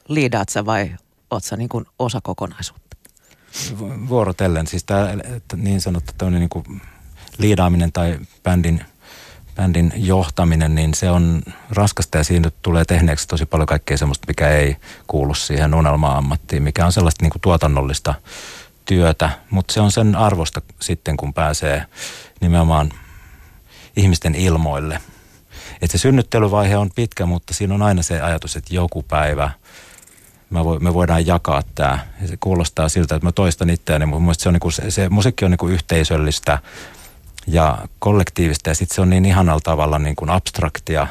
Liidaat 0.09 0.49
sä 0.49 0.67
vai 0.67 0.91
oot 1.31 1.45
sä 1.45 1.57
niin 1.57 1.69
kuin 1.69 1.85
osa 1.99 2.21
kokonaisuutta? 2.23 2.97
Vuorotellen. 4.09 4.67
Siis 4.67 4.85
tämä 4.85 5.09
niin 5.57 5.81
sanottu 5.81 6.31
niin 6.31 6.49
kuin 6.49 6.83
liidaaminen 7.39 7.93
tai 7.93 8.19
bändin, 8.43 8.85
bändin 9.57 9.93
johtaminen, 9.97 10.75
niin 10.75 10.95
se 10.95 11.11
on 11.11 11.43
raskasta 11.71 12.19
ja 12.19 12.25
siinä 12.25 12.51
tulee 12.63 12.85
tehneeksi 12.85 13.29
tosi 13.29 13.47
paljon 13.47 13.67
kaikkea 13.67 13.97
semmoista, 13.97 14.27
mikä 14.29 14.49
ei 14.49 14.77
kuulu 15.07 15.35
siihen 15.35 15.75
unelma-ammattiin, 15.75 16.63
mikä 16.63 16.87
on 16.87 16.93
sellaista 16.93 17.25
niin 17.25 17.31
kuin 17.31 17.43
tuotannollista 17.43 18.15
työtä, 18.85 19.31
mutta 19.51 19.75
se 19.75 19.81
on 19.81 19.93
sen 19.93 20.17
arvosta 20.17 20.63
sitten, 20.81 21.17
kun 21.17 21.35
pääsee 21.35 21.87
nimenomaan 22.41 22.91
ihmisten 23.97 24.35
ilmoille. 24.35 25.01
Että 25.83 25.99
se 25.99 26.01
synnyttelyvaihe 26.01 26.77
on 26.77 26.91
pitkä, 26.97 27.27
mutta 27.27 27.55
siinä 27.55 27.75
on 27.75 27.83
aina 27.83 28.03
se 28.03 28.21
ajatus, 28.21 28.57
että 28.57 28.75
joku 28.75 29.03
päivä 29.03 29.51
me 30.81 30.95
voidaan 30.95 31.27
jakaa 31.27 31.63
tämä. 31.75 31.99
Ja 32.21 32.29
se 32.29 32.37
kuulostaa 32.41 32.89
siltä, 32.89 33.15
että 33.15 33.27
mä 33.27 33.33
toistan 33.33 33.71
itseäni, 33.71 34.07
mutta 34.07 34.21
mun 34.21 34.35
se, 34.35 34.49
on 34.49 34.53
niinku, 34.53 34.71
se, 34.71 34.91
se 34.91 35.09
musiikki 35.09 35.45
on 35.45 35.51
niinku 35.51 35.69
yhteisöllistä 35.69 36.59
ja 37.47 37.79
kollektiivista 37.99 38.71
ja 38.71 38.75
sitten 38.75 38.95
se 38.95 39.01
on 39.01 39.11
niin 39.11 39.25
ihanalla 39.25 39.61
tavalla 39.61 39.99
niin 39.99 40.17
kuin 40.17 40.31
abstraktia. 40.31 41.07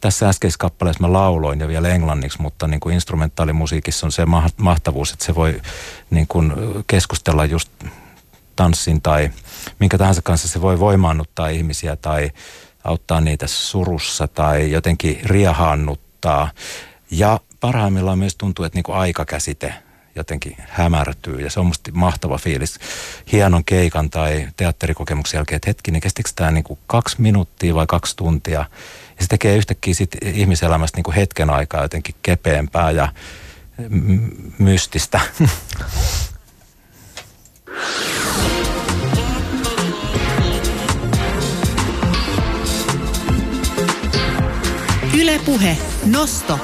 Tässä 0.00 0.28
äskeisessä 0.28 0.58
kappaleessa 0.58 1.06
mä 1.06 1.12
lauloin 1.12 1.60
ja 1.60 1.68
vielä 1.68 1.88
englanniksi, 1.88 2.42
mutta 2.42 2.68
niin 2.68 2.80
kuin 2.80 2.94
instrumentaalimusiikissa 2.94 4.06
on 4.06 4.12
se 4.12 4.22
mahtavuus, 4.56 5.12
että 5.12 5.24
se 5.24 5.34
voi 5.34 5.60
niin 6.10 6.26
kuin 6.26 6.52
keskustella 6.86 7.44
just 7.44 7.70
tanssin 8.56 9.02
tai 9.02 9.30
minkä 9.78 9.98
tahansa 9.98 10.22
kanssa. 10.22 10.48
Se 10.48 10.60
voi 10.60 10.80
voimaannuttaa 10.80 11.48
ihmisiä 11.48 11.96
tai 11.96 12.30
auttaa 12.84 13.20
niitä 13.20 13.46
surussa 13.46 14.28
tai 14.28 14.70
jotenkin 14.70 15.20
riehaannuttaa. 15.24 16.50
Ja 17.10 17.40
parhaimmillaan 17.60 18.18
myös 18.18 18.36
tuntuu, 18.36 18.64
että 18.64 18.76
niin 18.76 18.84
kuin 18.84 18.96
aikakäsite– 18.96 19.74
jotenkin 20.16 20.56
hämärtyy. 20.58 21.40
Ja 21.40 21.50
se 21.50 21.60
on 21.60 21.66
musta 21.66 21.90
mahtava 21.94 22.38
fiilis. 22.38 22.78
Hienon 23.32 23.64
keikan 23.64 24.10
tai 24.10 24.48
teatterikokemuksen 24.56 25.38
jälkeen, 25.38 25.56
että 25.56 25.70
hetkinen, 25.70 26.00
kestikö 26.00 26.30
tämä 26.36 26.50
niin 26.50 26.64
kuin 26.64 26.78
kaksi 26.86 27.20
minuuttia 27.20 27.74
vai 27.74 27.86
kaksi 27.86 28.16
tuntia 28.16 28.64
ja 29.16 29.22
se 29.22 29.26
tekee 29.28 29.56
yhtäkkiä 29.56 29.94
sit 29.94 30.16
ihmiselämästä 30.22 30.98
niin 30.98 31.04
kuin 31.04 31.14
hetken 31.14 31.50
aikaa 31.50 31.82
jotenkin 31.82 32.14
kepeämpää 32.22 32.90
ja 32.90 33.08
mystistä. 34.58 35.20
Ylepuhe 45.20 45.76
Nosto 46.06 46.58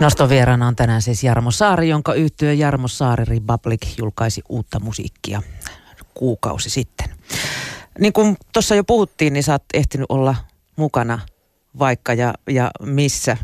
Noston 0.00 0.28
vieraana 0.28 0.66
on 0.66 0.76
tänään 0.76 1.02
siis 1.02 1.24
Jarmo 1.24 1.50
Saari, 1.50 1.88
jonka 1.88 2.14
yhtyö 2.14 2.52
Jarmo 2.52 2.88
Saari 2.88 3.24
Republic 3.24 3.98
julkaisi 3.98 4.42
uutta 4.48 4.80
musiikkia 4.80 5.42
kuukausi 6.14 6.70
sitten. 6.70 7.08
Niin 7.98 8.12
kuin 8.12 8.36
tuossa 8.52 8.74
jo 8.74 8.84
puhuttiin, 8.84 9.32
niin 9.32 9.42
sä 9.42 9.52
oot 9.52 9.62
ehtinyt 9.74 10.06
olla 10.08 10.36
mukana 10.76 11.18
vaikka 11.78 12.14
ja, 12.14 12.34
ja 12.48 12.70
missä. 12.82 13.36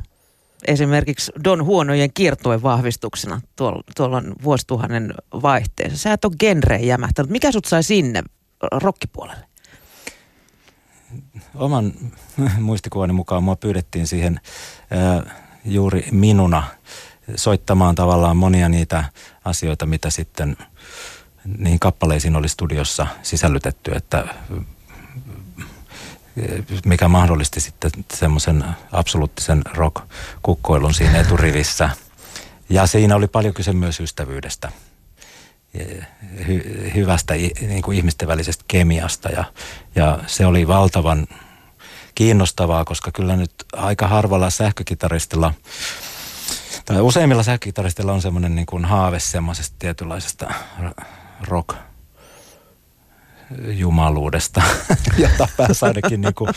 Esimerkiksi 0.66 1.32
Don 1.44 1.64
Huonojen 1.64 2.12
kiertoen 2.12 2.62
vahvistuksena 2.62 3.40
tuolla, 3.56 3.82
tuolla 3.96 4.22
vuosituhannen 4.42 5.14
vaihteessa. 5.42 5.98
Sä 5.98 6.12
et 6.12 6.24
ole 6.24 6.32
genreen 6.40 6.86
jämähtänyt. 6.86 7.30
Mikä 7.30 7.52
sut 7.52 7.64
sai 7.64 7.82
sinne 7.82 8.22
rokkipuolelle? 8.72 9.46
Oman 11.54 11.92
muistikuvani 12.60 13.12
mukaan 13.12 13.42
mua 13.42 13.56
pyydettiin 13.56 14.06
siihen 14.06 14.40
äh, 14.92 15.34
juuri 15.64 16.08
minuna 16.10 16.62
soittamaan 17.36 17.94
tavallaan 17.94 18.36
monia 18.36 18.68
niitä 18.68 19.04
asioita, 19.44 19.86
mitä 19.86 20.10
sitten 20.10 20.56
niihin 21.58 21.80
kappaleisiin 21.80 22.36
oli 22.36 22.48
studiossa 22.48 23.06
sisällytetty, 23.22 23.92
että 23.92 24.24
mikä 26.84 27.08
mahdollisti 27.08 27.60
sitten 27.60 27.90
semmoisen 28.12 28.64
absoluuttisen 28.92 29.62
rock-kukkoilun 29.74 30.94
siinä 30.94 31.18
eturivissä. 31.20 31.90
Ja 32.68 32.86
siinä 32.86 33.16
oli 33.16 33.26
paljon 33.26 33.54
kyse 33.54 33.72
myös 33.72 34.00
ystävyydestä, 34.00 34.72
hy- 36.38 36.94
hyvästä 36.94 37.34
niin 37.60 37.82
kuin 37.82 37.96
ihmisten 37.96 38.28
välisestä 38.28 38.64
kemiasta 38.68 39.28
ja, 39.28 39.44
ja 39.94 40.18
se 40.26 40.46
oli 40.46 40.68
valtavan 40.68 41.26
kiinnostavaa, 42.14 42.84
koska 42.84 43.10
kyllä 43.12 43.36
nyt 43.36 43.52
aika 43.72 44.08
harvalla 44.08 44.50
sähkökitaristilla 44.50 45.54
tai 46.84 47.00
useimmilla 47.00 47.42
sähkökitaristilla 47.42 48.12
on 48.12 48.22
semmoinen 48.22 48.54
niin 48.54 48.66
kuin 48.66 48.84
haave 48.84 49.20
semmoisesta 49.20 49.76
tietynlaisesta 49.78 50.54
rock 51.40 51.76
jumaluudesta, 53.68 54.62
jota 55.18 55.48
pääsi 55.56 55.84
ainakin 55.84 56.20
niin 56.20 56.34
kuin 56.34 56.50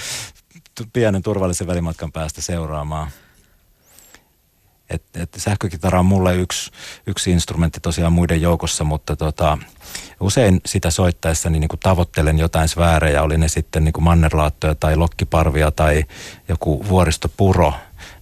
pienen 0.93 1.23
turvallisen 1.23 1.67
välimatkan 1.67 2.11
päästä 2.11 2.41
seuraamaan. 2.41 3.11
Et, 4.89 5.03
et 5.15 5.29
sähkökitara 5.37 5.99
on 5.99 6.05
mulle 6.05 6.35
yksi, 6.35 6.71
yksi 7.07 7.31
instrumentti 7.31 7.79
tosiaan 7.79 8.13
muiden 8.13 8.41
joukossa, 8.41 8.83
mutta 8.83 9.15
tota, 9.15 9.57
usein 10.19 10.61
sitä 10.65 10.91
soittaessa 10.91 11.49
niin, 11.49 11.61
niin 11.61 11.79
tavoittelen 11.83 12.39
jotain 12.39 12.67
sfäärejä, 12.67 13.23
oli 13.23 13.37
ne 13.37 13.47
sitten 13.47 13.83
niin 13.83 13.93
kuin 13.93 14.03
mannerlaattoja 14.03 14.75
tai 14.75 14.95
lokkiparvia 14.95 15.71
tai 15.71 16.05
joku 16.47 16.85
vuoristopuro. 16.89 17.73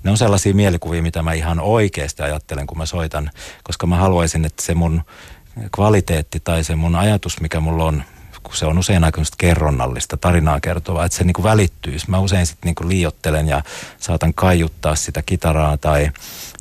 Ne 0.03 0.11
on 0.11 0.17
sellaisia 0.17 0.53
mielikuvia, 0.53 1.01
mitä 1.01 1.23
mä 1.23 1.33
ihan 1.33 1.59
oikeasti 1.59 2.23
ajattelen, 2.23 2.67
kun 2.67 2.77
mä 2.77 2.85
soitan, 2.85 3.31
koska 3.63 3.87
mä 3.87 3.95
haluaisin, 3.95 4.45
että 4.45 4.63
se 4.63 4.73
mun 4.73 5.03
kvaliteetti 5.75 6.39
tai 6.39 6.63
se 6.63 6.75
mun 6.75 6.95
ajatus, 6.95 7.41
mikä 7.41 7.59
mulla 7.59 7.85
on 7.85 8.03
kun 8.47 8.57
se 8.57 8.65
on 8.65 8.77
usein 8.77 9.03
aika 9.03 9.21
kerronnallista, 9.37 10.17
tarinaa 10.17 10.59
kertovaa, 10.59 11.05
että 11.05 11.17
se 11.17 11.23
niin 11.23 11.33
kuin 11.33 11.43
välittyisi. 11.43 12.09
Mä 12.09 12.19
usein 12.19 12.45
sitten 12.45 12.73
niin 12.79 12.89
liiottelen 12.89 13.47
ja 13.47 13.63
saatan 13.99 14.33
kaiuttaa 14.33 14.95
sitä 14.95 15.21
kitaraa 15.21 15.77
tai 15.77 16.11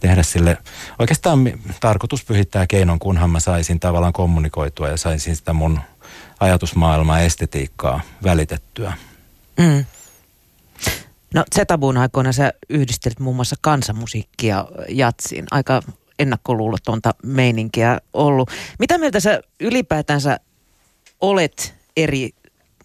tehdä 0.00 0.22
sille, 0.22 0.58
oikeastaan 0.98 1.52
tarkoitus 1.80 2.24
pyhittää 2.24 2.66
keinon, 2.66 2.98
kunhan 2.98 3.30
mä 3.30 3.40
saisin 3.40 3.80
tavallaan 3.80 4.12
kommunikoitua 4.12 4.88
ja 4.88 4.96
saisin 4.96 5.36
sitä 5.36 5.52
mun 5.52 5.80
ajatusmaailmaa, 6.40 7.20
estetiikkaa 7.20 8.00
välitettyä. 8.22 8.92
Mm. 9.58 9.84
No 11.34 11.44
Zetabun 11.54 11.96
aikoina 11.96 12.32
sä 12.32 12.52
yhdistelit 12.68 13.20
muun 13.20 13.36
muassa 13.36 13.56
kansanmusiikkia 13.60 14.66
jatsiin. 14.88 15.44
Aika 15.50 15.82
ennakkoluulotonta 16.18 17.14
meininkiä 17.22 18.00
ollut. 18.12 18.50
Mitä 18.78 18.98
mieltä 18.98 19.20
sä 19.20 19.40
ylipäätänsä 19.60 20.40
olet 21.20 21.74
eri 21.96 22.30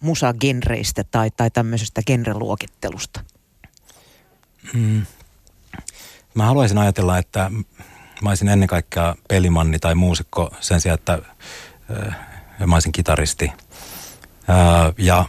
musagenreistä 0.00 1.04
tai, 1.04 1.30
tai 1.30 1.50
tämmöisestä 1.50 2.02
genreluokittelusta? 2.06 3.20
Mm. 4.72 5.06
Mä 6.34 6.44
haluaisin 6.46 6.78
ajatella, 6.78 7.18
että 7.18 7.50
mä 8.22 8.28
olisin 8.28 8.48
ennen 8.48 8.68
kaikkea 8.68 9.14
pelimanni 9.28 9.78
tai 9.78 9.94
muusikko 9.94 10.50
sen 10.60 10.80
sijaan, 10.80 10.98
että 10.98 11.18
äh, 12.08 12.16
mä 12.66 12.76
olisin 12.76 12.92
kitaristi. 12.92 13.52
Äh, 14.50 14.94
ja 14.98 15.24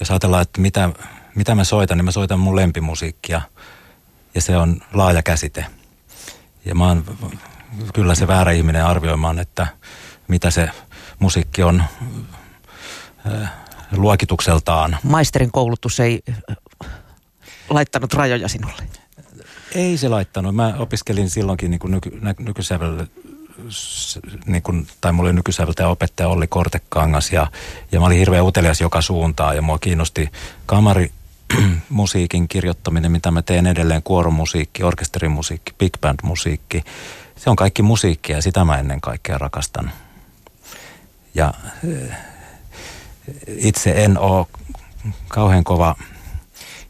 jos 0.00 0.10
ajatellaan, 0.10 0.42
että 0.42 0.60
mitä, 0.60 0.90
mitä 1.34 1.54
mä 1.54 1.64
soitan, 1.64 1.98
niin 1.98 2.04
mä 2.04 2.10
soitan 2.10 2.40
mun 2.40 2.56
lempimusiikkia 2.56 3.40
ja 4.34 4.40
se 4.40 4.56
on 4.56 4.80
laaja 4.92 5.22
käsite. 5.22 5.66
Ja 6.64 6.74
mä 6.74 6.88
oon 6.88 7.04
kyllä 7.94 8.14
se 8.14 8.26
väärä 8.26 8.52
ihminen 8.52 8.84
arvioimaan, 8.84 9.38
että 9.38 9.66
mitä 10.28 10.50
se 10.50 10.68
musiikki 11.18 11.62
on 11.62 11.84
luokitukseltaan. 13.92 14.98
Maisterin 15.02 15.52
koulutus 15.52 16.00
ei 16.00 16.22
laittanut 17.70 18.14
rajoja 18.14 18.48
sinulle. 18.48 18.82
Ei 19.74 19.96
se 19.96 20.08
laittanut. 20.08 20.54
Mä 20.54 20.74
opiskelin 20.78 21.30
silloinkin 21.30 21.70
niin 21.70 21.78
kuin 21.78 21.90
nyky, 21.90 22.20
nykysävelle 22.38 23.08
niin 24.46 24.62
kuin, 24.62 24.86
tai 25.00 25.12
mulla 25.12 25.28
oli 25.28 25.36
nykysäveltäjä 25.36 25.88
opettaja 25.88 26.28
Olli 26.28 26.46
Kortekangas 26.46 27.32
ja, 27.32 27.46
ja 27.92 28.00
mä 28.00 28.06
olin 28.06 28.18
hirveän 28.18 28.44
utelias 28.44 28.80
joka 28.80 29.00
suuntaan 29.00 29.56
ja 29.56 29.62
mua 29.62 29.78
kiinnosti 29.78 30.30
kamari 30.66 31.12
musiikin 31.88 32.48
kirjoittaminen, 32.48 33.12
mitä 33.12 33.30
mä 33.30 33.42
teen 33.42 33.66
edelleen, 33.66 34.02
kuoromusiikki, 34.02 34.82
orkesterimusiikki, 34.82 35.74
big 35.78 35.92
band 36.00 36.18
musiikki. 36.22 36.84
Se 37.36 37.50
on 37.50 37.56
kaikki 37.56 37.82
musiikkia 37.82 38.36
ja 38.36 38.42
sitä 38.42 38.64
mä 38.64 38.78
ennen 38.78 39.00
kaikkea 39.00 39.38
rakastan. 39.38 39.90
Ja 41.34 41.54
eh, 41.88 42.16
itse 43.46 44.04
en 44.04 44.18
ole 44.18 44.46
kauhean 45.28 45.64
kova 45.64 45.96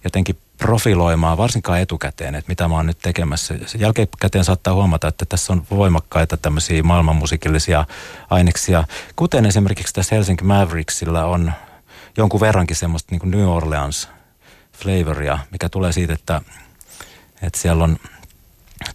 jotenkin 0.04 0.38
profiloimaan, 0.56 1.38
varsinkaan 1.38 1.80
etukäteen, 1.80 2.34
että 2.34 2.48
mitä 2.48 2.68
mä 2.68 2.74
oon 2.74 2.86
nyt 2.86 2.98
tekemässä. 2.98 3.54
Jälkikäteen 3.78 4.44
saattaa 4.44 4.74
huomata, 4.74 5.08
että 5.08 5.24
tässä 5.28 5.52
on 5.52 5.66
voimakkaita 5.70 6.36
tämmöisiä 6.36 6.82
maailmanmusiikillisia 6.82 7.84
aineksia, 8.30 8.84
kuten 9.16 9.46
esimerkiksi 9.46 9.94
tässä 9.94 10.14
Helsinki 10.14 10.44
Mavericksillä 10.44 11.24
on 11.24 11.52
jonkun 12.16 12.40
verrankin 12.40 12.76
semmoista 12.76 13.08
niin 13.10 13.20
kuin 13.20 13.30
New 13.30 13.48
Orleans 13.48 14.08
flavoria, 14.72 15.38
mikä 15.50 15.68
tulee 15.68 15.92
siitä, 15.92 16.12
että, 16.12 16.40
että 17.42 17.58
siellä 17.58 17.84
on 17.84 17.96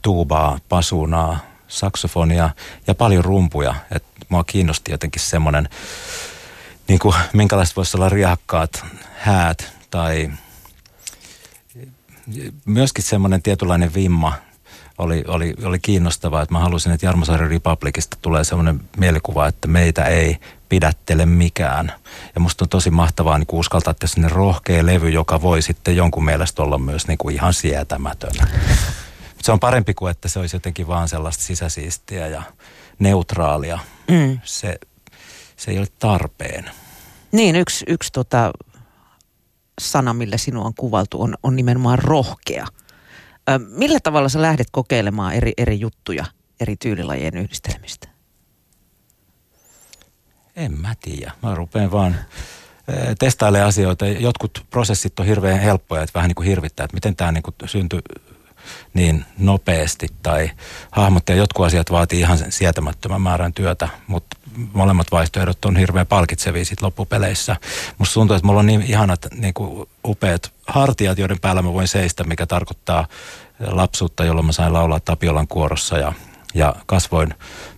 tuubaa, 0.02 0.60
pasunaa, 0.70 1.40
saksofonia 1.68 2.50
ja 2.88 2.96
paljon 2.96 3.26
rumpuja. 3.26 3.76
Että 3.92 4.10
mua 4.30 4.44
kiinnosti 4.44 4.92
jotenkin 4.92 5.22
semmoinen, 5.22 5.70
niin 6.90 7.00
kuin, 7.00 7.16
minkälaiset 7.34 7.76
voisi 7.76 7.98
olla 7.98 8.10
riahakkaat 8.10 8.86
häät 9.18 9.74
tai 9.90 10.32
myöskin 12.66 13.04
semmoinen 13.04 13.42
tietynlainen 13.42 13.94
vimma 13.94 14.34
oli, 14.98 15.24
oli, 15.28 15.54
oli 15.64 15.80
kiinnostavaa, 15.80 16.42
että 16.42 16.54
mä 16.54 16.60
halusin, 16.60 16.92
että 16.92 17.06
Jarmosaari 17.06 17.48
Republicista 17.48 18.18
tulee 18.22 18.44
semmoinen 18.44 18.82
mielikuva, 18.98 19.48
että 19.48 19.68
meitä 19.68 20.04
ei 20.04 20.38
pidättele 20.70 21.26
mikään. 21.26 21.94
Ja 22.36 22.42
musta 22.42 22.66
on 22.66 22.70
tosi 22.70 22.90
mahtavaa 22.90 23.38
niin 23.38 23.48
uskaltaa 23.52 23.92
että 23.92 24.08
sinne 24.08 24.30
rohkea 24.30 24.86
levy, 24.86 25.10
joka 25.10 25.42
voi 25.42 25.62
sitten 25.62 25.96
jonkun 25.96 26.26
mielestä 26.26 26.64
olla 26.64 26.78
myös 26.78 27.08
niin 27.08 27.18
kuin 27.18 27.36
ihan 27.36 27.54
sietämätön. 27.54 28.32
Se 29.42 29.52
on 29.52 29.60
parempi 29.60 29.94
kuin, 29.94 30.12
että 30.12 30.28
se 30.28 30.40
olisi 30.40 30.56
jotenkin 30.56 30.88
vaan 30.88 31.10
sellaista 31.10 31.44
sisäsiistiä 31.44 32.28
ja 32.28 32.44
neutraalia. 33.00 33.80
Mm. 34.12 34.40
Se, 34.44 34.80
se 35.60 35.72
ei 35.72 35.80
ole 35.80 35.88
tarpeen. 36.00 36.72
Niin, 37.32 37.56
yksi, 37.56 37.86
yksi 37.88 38.12
tota, 38.14 38.52
sana, 39.82 40.14
millä 40.14 40.38
sinua 40.38 40.66
on 40.66 40.74
kuvaltu, 40.74 41.22
on, 41.22 41.36
on 41.44 41.56
nimenomaan 41.56 42.00
rohkea. 42.00 42.68
Ö, 43.50 43.60
millä 43.60 44.00
tavalla 44.04 44.30
sä 44.30 44.42
lähdet 44.42 44.68
kokeilemaan 44.72 45.34
eri, 45.34 45.54
eri 45.58 45.80
juttuja, 45.80 46.26
eri 46.60 46.76
tyylilajien 46.76 47.38
yhdistelemistä? 47.38 48.08
En 50.56 50.80
mä 50.80 50.96
tiedä. 51.02 51.32
Mä 51.42 51.56
rupean 51.56 51.92
vaan 51.92 52.16
testailemaan 53.20 53.70
asioita. 53.70 54.08
Jotkut 54.08 54.66
prosessit 54.70 55.20
on 55.20 55.26
hirveän 55.26 55.60
helppoja, 55.60 56.04
että 56.04 56.14
vähän 56.14 56.28
niin 56.28 56.36
kuin 56.36 56.48
hirvittää, 56.48 56.84
että 56.84 56.96
miten 56.96 57.16
tämä 57.16 57.32
niin 57.32 57.44
kuin 57.44 57.56
syntyi 57.66 58.02
niin 58.94 59.26
nopeasti 59.38 60.08
tai 60.24 60.52
hahmottaa. 60.92 61.36
Jotkut 61.36 61.66
asiat 61.66 61.92
vaatii 61.92 62.20
ihan 62.20 62.38
sietämättömän 62.50 63.22
määrän 63.22 63.54
työtä, 63.54 63.90
mutta 64.08 64.38
molemmat 64.74 65.12
vaihtoehdot 65.12 65.66
on 65.66 65.78
hirveän 65.78 66.08
palkitsevia 66.08 66.66
sit 66.66 66.82
loppupeleissä. 66.82 67.56
Musta 67.98 68.14
tuntuu, 68.14 68.36
että 68.36 68.48
mulla 68.48 68.60
on 68.60 68.66
niin 68.66 68.82
ihanat 68.82 69.28
niin 69.36 69.54
kuin 69.54 69.90
upeat 70.06 70.54
hartiat, 70.68 71.18
joiden 71.18 71.40
päällä 71.40 71.62
mä 71.62 71.74
voin 71.74 71.88
seistä, 71.88 72.24
mikä 72.24 72.46
tarkoittaa 72.46 73.08
lapsuutta, 73.60 74.26
jolloin 74.26 74.46
mä 74.46 74.52
sain 74.52 74.74
laulaa 74.74 75.00
Tapiolan 75.00 75.48
kuorossa 75.48 75.98
ja, 75.98 76.14
ja 76.54 76.76
kasvoin 76.86 77.34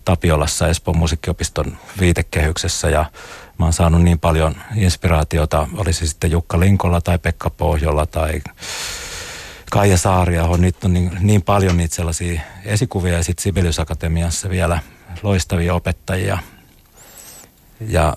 Tapiolassa 0.06 0.68
Espoon 0.68 0.98
musiikkiopiston 0.98 1.78
viitekehyksessä 2.00 2.90
ja 2.90 3.06
mä 3.60 3.66
oon 3.66 3.74
saanut 3.74 4.04
niin 4.04 4.20
paljon 4.20 4.56
inspiraatiota, 4.76 5.68
oli 5.78 5.94
se 5.94 6.08
sitten 6.08 6.32
Jukka 6.32 6.60
Linkola 6.60 7.02
tai 7.02 7.20
Pekka 7.20 7.50
Pohjola 7.50 8.06
tai 8.06 8.42
Kaija 9.72 9.98
Saariaho, 9.98 10.58
nyt 10.58 10.84
on 10.84 10.94
niin, 10.94 11.18
niin 11.20 11.42
paljon 11.42 11.78
niitä 11.78 11.96
sellaisia 11.96 12.42
esikuvia 12.66 13.14
ja 13.14 13.24
sitten 13.24 13.44
Sibelius 13.44 13.80
Akatemiassa 13.80 14.50
vielä 14.50 14.80
loistavia 15.24 15.74
opettajia. 15.74 16.38
Ja 17.88 18.14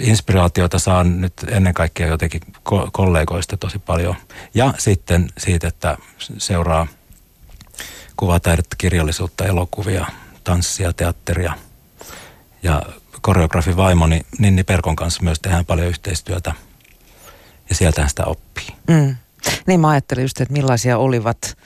inspiraatiota 0.00 0.78
saan 0.78 1.20
nyt 1.20 1.32
ennen 1.48 1.74
kaikkea 1.74 2.06
jotenkin 2.06 2.40
kollegoista 2.92 3.56
tosi 3.56 3.78
paljon. 3.78 4.14
Ja 4.54 4.74
sitten 4.78 5.28
siitä, 5.38 5.68
että 5.68 5.98
seuraa 6.38 6.86
kuvataidetta, 8.16 8.76
kirjallisuutta, 8.78 9.46
elokuvia, 9.46 10.06
tanssia, 10.44 10.92
teatteria. 10.92 11.52
Ja 12.62 12.82
koreografi 13.20 13.76
vaimoni 13.76 14.20
Ninni 14.38 14.64
Perkon 14.64 14.96
kanssa 14.96 15.22
myös 15.22 15.40
tehdään 15.40 15.66
paljon 15.66 15.88
yhteistyötä. 15.88 16.52
Ja 17.68 17.74
sieltähän 17.74 18.10
sitä 18.10 18.24
oppii. 18.24 18.66
Mm. 18.88 19.16
Niin 19.66 19.80
mä 19.80 19.88
ajattelin 19.88 20.22
just, 20.22 20.40
että 20.40 20.52
millaisia 20.52 20.98
olivat 20.98 21.58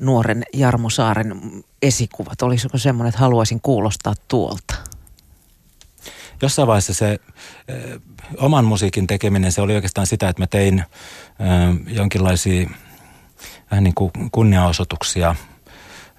nuoren 0.00 0.44
Jarmo 0.52 0.90
Saaren 0.90 1.40
esikuvat. 1.82 2.42
Olisiko 2.42 2.78
semmoinen, 2.78 3.08
että 3.08 3.20
haluaisin 3.20 3.60
kuulostaa 3.60 4.14
tuolta? 4.28 4.74
Jossain 6.44 6.68
vaiheessa 6.68 6.94
se 6.94 7.18
ö, 7.70 8.00
oman 8.36 8.64
musiikin 8.64 9.06
tekeminen, 9.06 9.52
se 9.52 9.60
oli 9.60 9.74
oikeastaan 9.74 10.06
sitä, 10.06 10.28
että 10.28 10.42
mä 10.42 10.46
tein 10.46 10.78
ö, 10.80 10.84
jonkinlaisia 11.86 12.70
vähän 13.70 13.84
niin 13.84 13.94
kuin 13.94 14.12
kunniaosoituksia 14.32 15.36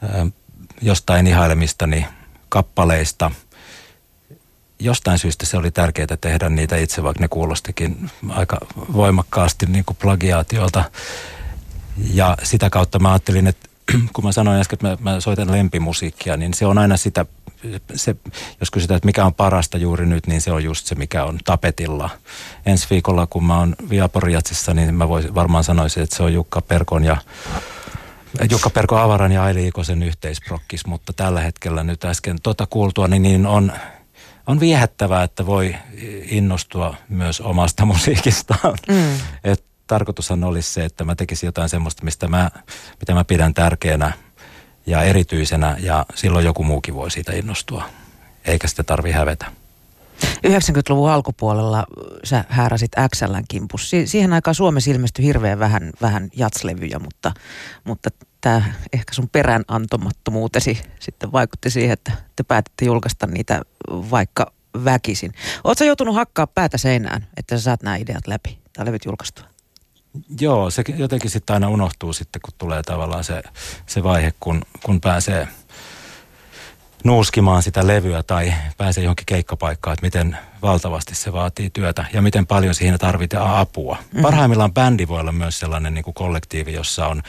ö, 0.03 0.31
jostain 0.81 1.27
ihailemistani 1.27 2.05
kappaleista– 2.49 3.31
jostain 4.79 5.19
syystä 5.19 5.45
se 5.45 5.57
oli 5.57 5.71
tärkeää 5.71 6.17
tehdä 6.21 6.49
niitä 6.49 6.77
itse, 6.77 7.03
vaikka 7.03 7.21
ne 7.21 7.27
kuulostikin 7.27 8.11
aika 8.29 8.57
voimakkaasti 8.93 9.65
niin 9.65 9.85
kuin 9.85 9.97
plagiaatiolta. 10.01 10.83
Ja 12.13 12.37
sitä 12.43 12.69
kautta 12.69 12.99
mä 12.99 13.11
ajattelin, 13.11 13.47
että 13.47 13.69
kun 14.13 14.23
mä 14.23 14.31
sanoin 14.31 14.59
äsken, 14.59 14.77
että 14.77 15.03
mä, 15.03 15.11
mä 15.11 15.19
soitan 15.19 15.51
lempimusiikkia, 15.51 16.37
niin 16.37 16.53
se 16.53 16.65
on 16.65 16.77
aina 16.77 16.97
sitä, 16.97 17.25
se, 17.95 18.15
jos 18.59 18.71
kysytään, 18.71 18.95
että 18.95 19.05
mikä 19.05 19.25
on 19.25 19.33
parasta 19.33 19.77
juuri 19.77 20.05
nyt, 20.05 20.27
niin 20.27 20.41
se 20.41 20.51
on 20.51 20.63
just 20.63 20.87
se, 20.87 20.95
mikä 20.95 21.23
on 21.23 21.39
tapetilla. 21.45 22.09
Ensi 22.65 22.87
viikolla, 22.89 23.27
kun 23.27 23.45
mä 23.45 23.59
oon 23.59 23.75
Viaporiatsissa, 23.89 24.73
niin 24.73 24.95
mä 24.95 25.09
voisin, 25.09 25.35
varmaan 25.35 25.63
sanoisin, 25.63 26.03
että 26.03 26.15
se 26.15 26.23
on 26.23 26.33
Jukka 26.33 26.61
Perkon 26.61 27.03
ja 27.03 27.17
Jukka 28.51 28.69
Perko 28.69 28.97
Avaran 28.97 29.31
ja 29.31 29.43
Aili 29.43 29.67
Ikosen 29.67 30.03
yhteisprokkis, 30.03 30.85
mutta 30.85 31.13
tällä 31.13 31.41
hetkellä 31.41 31.83
nyt 31.83 32.05
äsken 32.05 32.37
tota 32.43 32.67
kuultua, 32.69 33.07
niin, 33.07 33.21
niin 33.21 33.45
on 33.45 33.71
on 34.47 34.59
viehättävää, 34.59 35.23
että 35.23 35.45
voi 35.45 35.75
innostua 36.23 36.95
myös 37.09 37.41
omasta 37.41 37.85
musiikistaan. 37.95 38.77
Mm. 38.87 39.19
Et 39.43 39.63
tarkoitushan 39.87 40.43
olisi 40.43 40.73
se, 40.73 40.85
että 40.85 41.03
mä 41.03 41.15
tekisin 41.15 41.47
jotain 41.47 41.69
semmoista, 41.69 42.03
mistä 42.03 42.27
mä, 42.27 42.51
mitä 42.99 43.13
mä 43.13 43.23
pidän 43.23 43.53
tärkeänä 43.53 44.13
ja 44.85 45.03
erityisenä 45.03 45.77
ja 45.79 46.05
silloin 46.15 46.45
joku 46.45 46.63
muukin 46.63 46.95
voi 46.95 47.11
siitä 47.11 47.33
innostua, 47.33 47.89
eikä 48.45 48.67
sitä 48.67 48.83
tarvi 48.83 49.11
hävetä. 49.11 49.45
90-luvun 50.47 51.09
alkupuolella 51.09 51.85
sä 52.23 52.45
hääräsit 52.49 52.91
XLn 53.15 53.43
kimpus. 53.47 53.89
Si- 53.89 54.07
siihen 54.07 54.33
aikaan 54.33 54.55
Suomessa 54.55 54.91
ilmestyi 54.91 55.25
hirveän 55.25 55.59
vähän, 55.59 55.91
vähän 56.01 56.29
jatslevyjä, 56.35 56.99
mutta, 56.99 57.31
mutta 57.83 58.09
tämä 58.41 58.61
ehkä 58.93 59.13
sun 59.13 59.29
perään 59.29 59.63
antomattomuutesi 59.67 60.81
sitten 60.99 61.31
vaikutti 61.31 61.69
siihen, 61.69 61.93
että 61.93 62.11
te 62.35 62.43
päätitte 62.43 62.85
julkaista 62.85 63.27
niitä 63.27 63.61
vaikka 63.89 64.51
väkisin. 64.85 65.33
Oletko 65.63 65.83
joutunut 65.83 66.15
hakkaa 66.15 66.47
päätä 66.47 66.77
seinään, 66.77 67.27
että 67.37 67.57
sä 67.57 67.63
saat 67.63 67.83
nämä 67.83 67.95
ideat 67.95 68.27
läpi 68.27 68.59
tai 68.73 68.85
levyt 68.85 69.05
julkaistua? 69.05 69.54
Joo, 70.39 70.69
se 70.69 70.83
jotenkin 70.95 71.29
sitten 71.29 71.53
aina 71.53 71.69
unohtuu 71.69 72.13
sitten, 72.13 72.41
kun 72.41 72.53
tulee 72.57 72.83
tavallaan 72.83 73.23
se, 73.23 73.43
se 73.85 74.03
vaihe, 74.03 74.33
kun, 74.39 74.61
kun 74.83 75.01
pääsee– 75.01 75.47
nuuskimaan 77.05 77.63
sitä 77.63 77.87
levyä 77.87 78.23
tai 78.23 78.53
pääsee 78.77 79.03
johonkin 79.03 79.25
keikkapaikkaan, 79.25 79.93
että 79.93 80.05
miten 80.05 80.37
valtavasti 80.65 81.15
se 81.15 81.33
vaatii 81.33 81.69
työtä 81.69 82.05
ja 82.13 82.21
miten 82.21 82.47
paljon 82.47 82.75
siinä 82.75 82.97
tarvitaan 82.97 83.57
apua. 83.57 83.97
Mm-hmm. 84.01 84.21
Parhaimmillaan 84.21 84.73
bändi 84.73 85.07
voi 85.07 85.19
olla 85.19 85.31
myös 85.31 85.59
sellainen 85.59 85.93
niin 85.93 86.03
kuin 86.03 86.13
kollektiivi, 86.13 86.73
jossa 86.73 87.07
on 87.07 87.21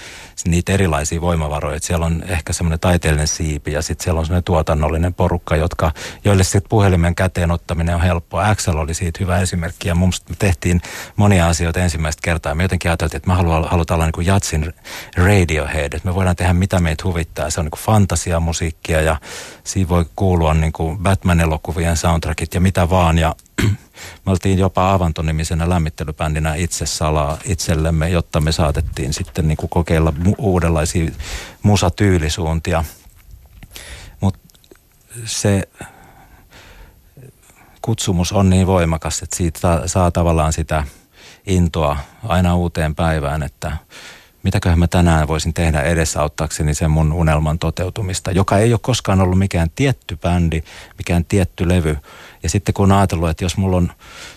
niitä 0.46 0.72
erilaisia 0.72 1.20
voimavaroja. 1.20 1.76
Että 1.76 1.86
siellä 1.86 2.06
on 2.06 2.22
ehkä 2.26 2.52
semmoinen 2.52 2.80
taiteellinen 2.80 3.28
siipi 3.28 3.72
ja 3.72 3.82
sitten 3.82 4.04
siellä 4.04 4.18
on 4.18 4.26
semmoinen 4.26 4.44
tuotannollinen 4.44 5.14
porukka, 5.14 5.56
jotka, 5.56 5.92
joille 6.24 6.44
sitten 6.44 6.68
puhelimen 6.68 7.14
käteen 7.14 7.50
ottaminen 7.50 7.94
on 7.94 8.02
helppoa. 8.02 8.48
Axel 8.48 8.76
oli 8.76 8.94
siitä 8.94 9.18
hyvä 9.20 9.38
esimerkki 9.38 9.88
ja 9.88 9.94
mun 9.94 10.12
me 10.28 10.36
tehtiin 10.38 10.80
monia 11.16 11.48
asioita 11.48 11.80
ensimmäistä 11.80 12.20
kertaa. 12.24 12.54
Me 12.54 12.62
jotenkin 12.62 12.90
ajateltiin, 12.90 13.16
että 13.16 13.28
me 13.28 13.34
halutaan, 13.34 13.64
halutaan 13.64 13.96
olla 13.96 14.06
niin 14.06 14.12
kuin 14.12 14.26
Jatsin 14.26 14.74
Radiohead, 15.16 15.92
että 15.92 16.08
me 16.08 16.14
voidaan 16.14 16.36
tehdä 16.36 16.52
mitä 16.52 16.80
meitä 16.80 17.04
huvittaa. 17.04 17.50
Se 17.50 17.60
on 17.60 17.64
niin 17.64 17.70
kuin 17.70 17.80
fantasiamusiikkia 17.80 19.00
ja 19.00 19.16
siinä 19.64 19.88
voi 19.88 20.04
kuulua 20.16 20.54
niin 20.54 20.72
kuin 20.72 20.98
Batman-elokuvien 20.98 21.96
soundtrackit 21.96 22.54
ja 22.54 22.60
mitä 22.60 22.90
vaan. 22.90 23.18
Ja 23.18 23.25
me 24.26 24.32
oltiin 24.32 24.58
jopa 24.58 24.92
Avantonimisenä 24.92 25.68
lämmittelybändinä 25.68 26.54
itse 26.54 26.86
salaa 26.86 27.38
itsellemme, 27.44 28.08
jotta 28.08 28.40
me 28.40 28.52
saatettiin 28.52 29.12
sitten 29.12 29.48
niin 29.48 29.56
kuin 29.56 29.70
kokeilla 29.70 30.12
mu- 30.24 30.34
uudenlaisia 30.38 31.10
musatyylisuuntia. 31.62 32.84
Mutta 34.20 34.40
se 35.24 35.68
kutsumus 37.82 38.32
on 38.32 38.50
niin 38.50 38.66
voimakas, 38.66 39.22
että 39.22 39.36
siitä 39.36 39.60
saa, 39.60 39.88
saa 39.88 40.10
tavallaan 40.10 40.52
sitä 40.52 40.84
intoa 41.46 41.96
aina 42.22 42.56
uuteen 42.56 42.94
päivään, 42.94 43.42
että 43.42 43.76
mitäköhän 44.46 44.78
mä 44.78 44.86
tänään 44.86 45.28
voisin 45.28 45.54
tehdä 45.54 45.80
edesauttaakseni 45.80 46.74
sen 46.74 46.90
mun 46.90 47.12
unelman 47.12 47.58
toteutumista, 47.58 48.30
joka 48.30 48.58
ei 48.58 48.72
ole 48.72 48.80
koskaan 48.82 49.20
ollut 49.20 49.38
mikään 49.38 49.70
tietty 49.74 50.16
bändi, 50.16 50.62
mikään 50.98 51.24
tietty 51.24 51.68
levy. 51.68 51.96
Ja 52.46 52.50
sitten 52.50 52.74
kun 52.74 52.92
on 52.92 52.98
ajatellut, 52.98 53.28
että 53.28 53.44
jos 53.44 53.56
mulla 53.56 53.76
on 53.76 53.92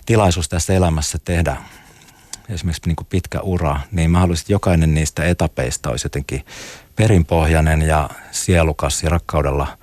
tilaisuus 0.05 0.49
tässä 0.49 0.73
elämässä 0.73 1.17
tehdä 1.25 1.57
esimerkiksi 2.49 2.81
niin 2.85 2.95
kuin 2.95 3.07
pitkä 3.09 3.39
ura, 3.41 3.79
niin 3.91 4.11
mä 4.11 4.19
haluaisin, 4.19 4.43
että 4.43 4.53
jokainen 4.53 4.93
niistä 4.93 5.23
etapeista 5.23 5.89
olisi 5.89 6.05
jotenkin 6.05 6.45
perinpohjainen 6.95 7.81
ja 7.81 8.09
sielukas 8.31 9.03
ja 9.03 9.09
rakkaudella 9.09 9.77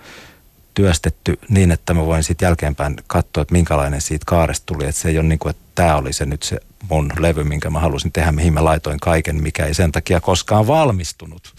työstetty 0.75 1.39
niin, 1.49 1.71
että 1.71 1.95
mä 1.95 2.07
voin 2.07 2.23
sitten 2.23 2.47
jälkeenpäin 2.47 2.97
katsoa, 3.07 3.43
että 3.43 3.53
minkälainen 3.53 4.01
siitä 4.01 4.25
kaaresta 4.27 4.67
tuli. 4.67 4.85
Että 4.85 5.01
se 5.01 5.09
ei 5.09 5.19
ole 5.19 5.29
niin 5.29 5.39
kuin, 5.39 5.51
että 5.51 5.63
tämä 5.75 5.97
oli 5.97 6.13
se 6.13 6.27
nyt 6.27 6.43
se 6.43 6.61
mun 6.89 7.13
levy, 7.19 7.45
minkä 7.45 7.71
mä 7.71 7.81
halusin 7.81 8.13
tehdä, 8.13 8.33
mihin 8.33 8.53
mä 8.53 8.65
laitoin 8.65 9.01
kaiken, 9.01 9.43
mikä 9.43 9.67
ei 9.67 9.75
sen 9.75 9.93
takia 9.93 10.21
koskaan 10.21 10.67
valmistunut. 10.67 11.55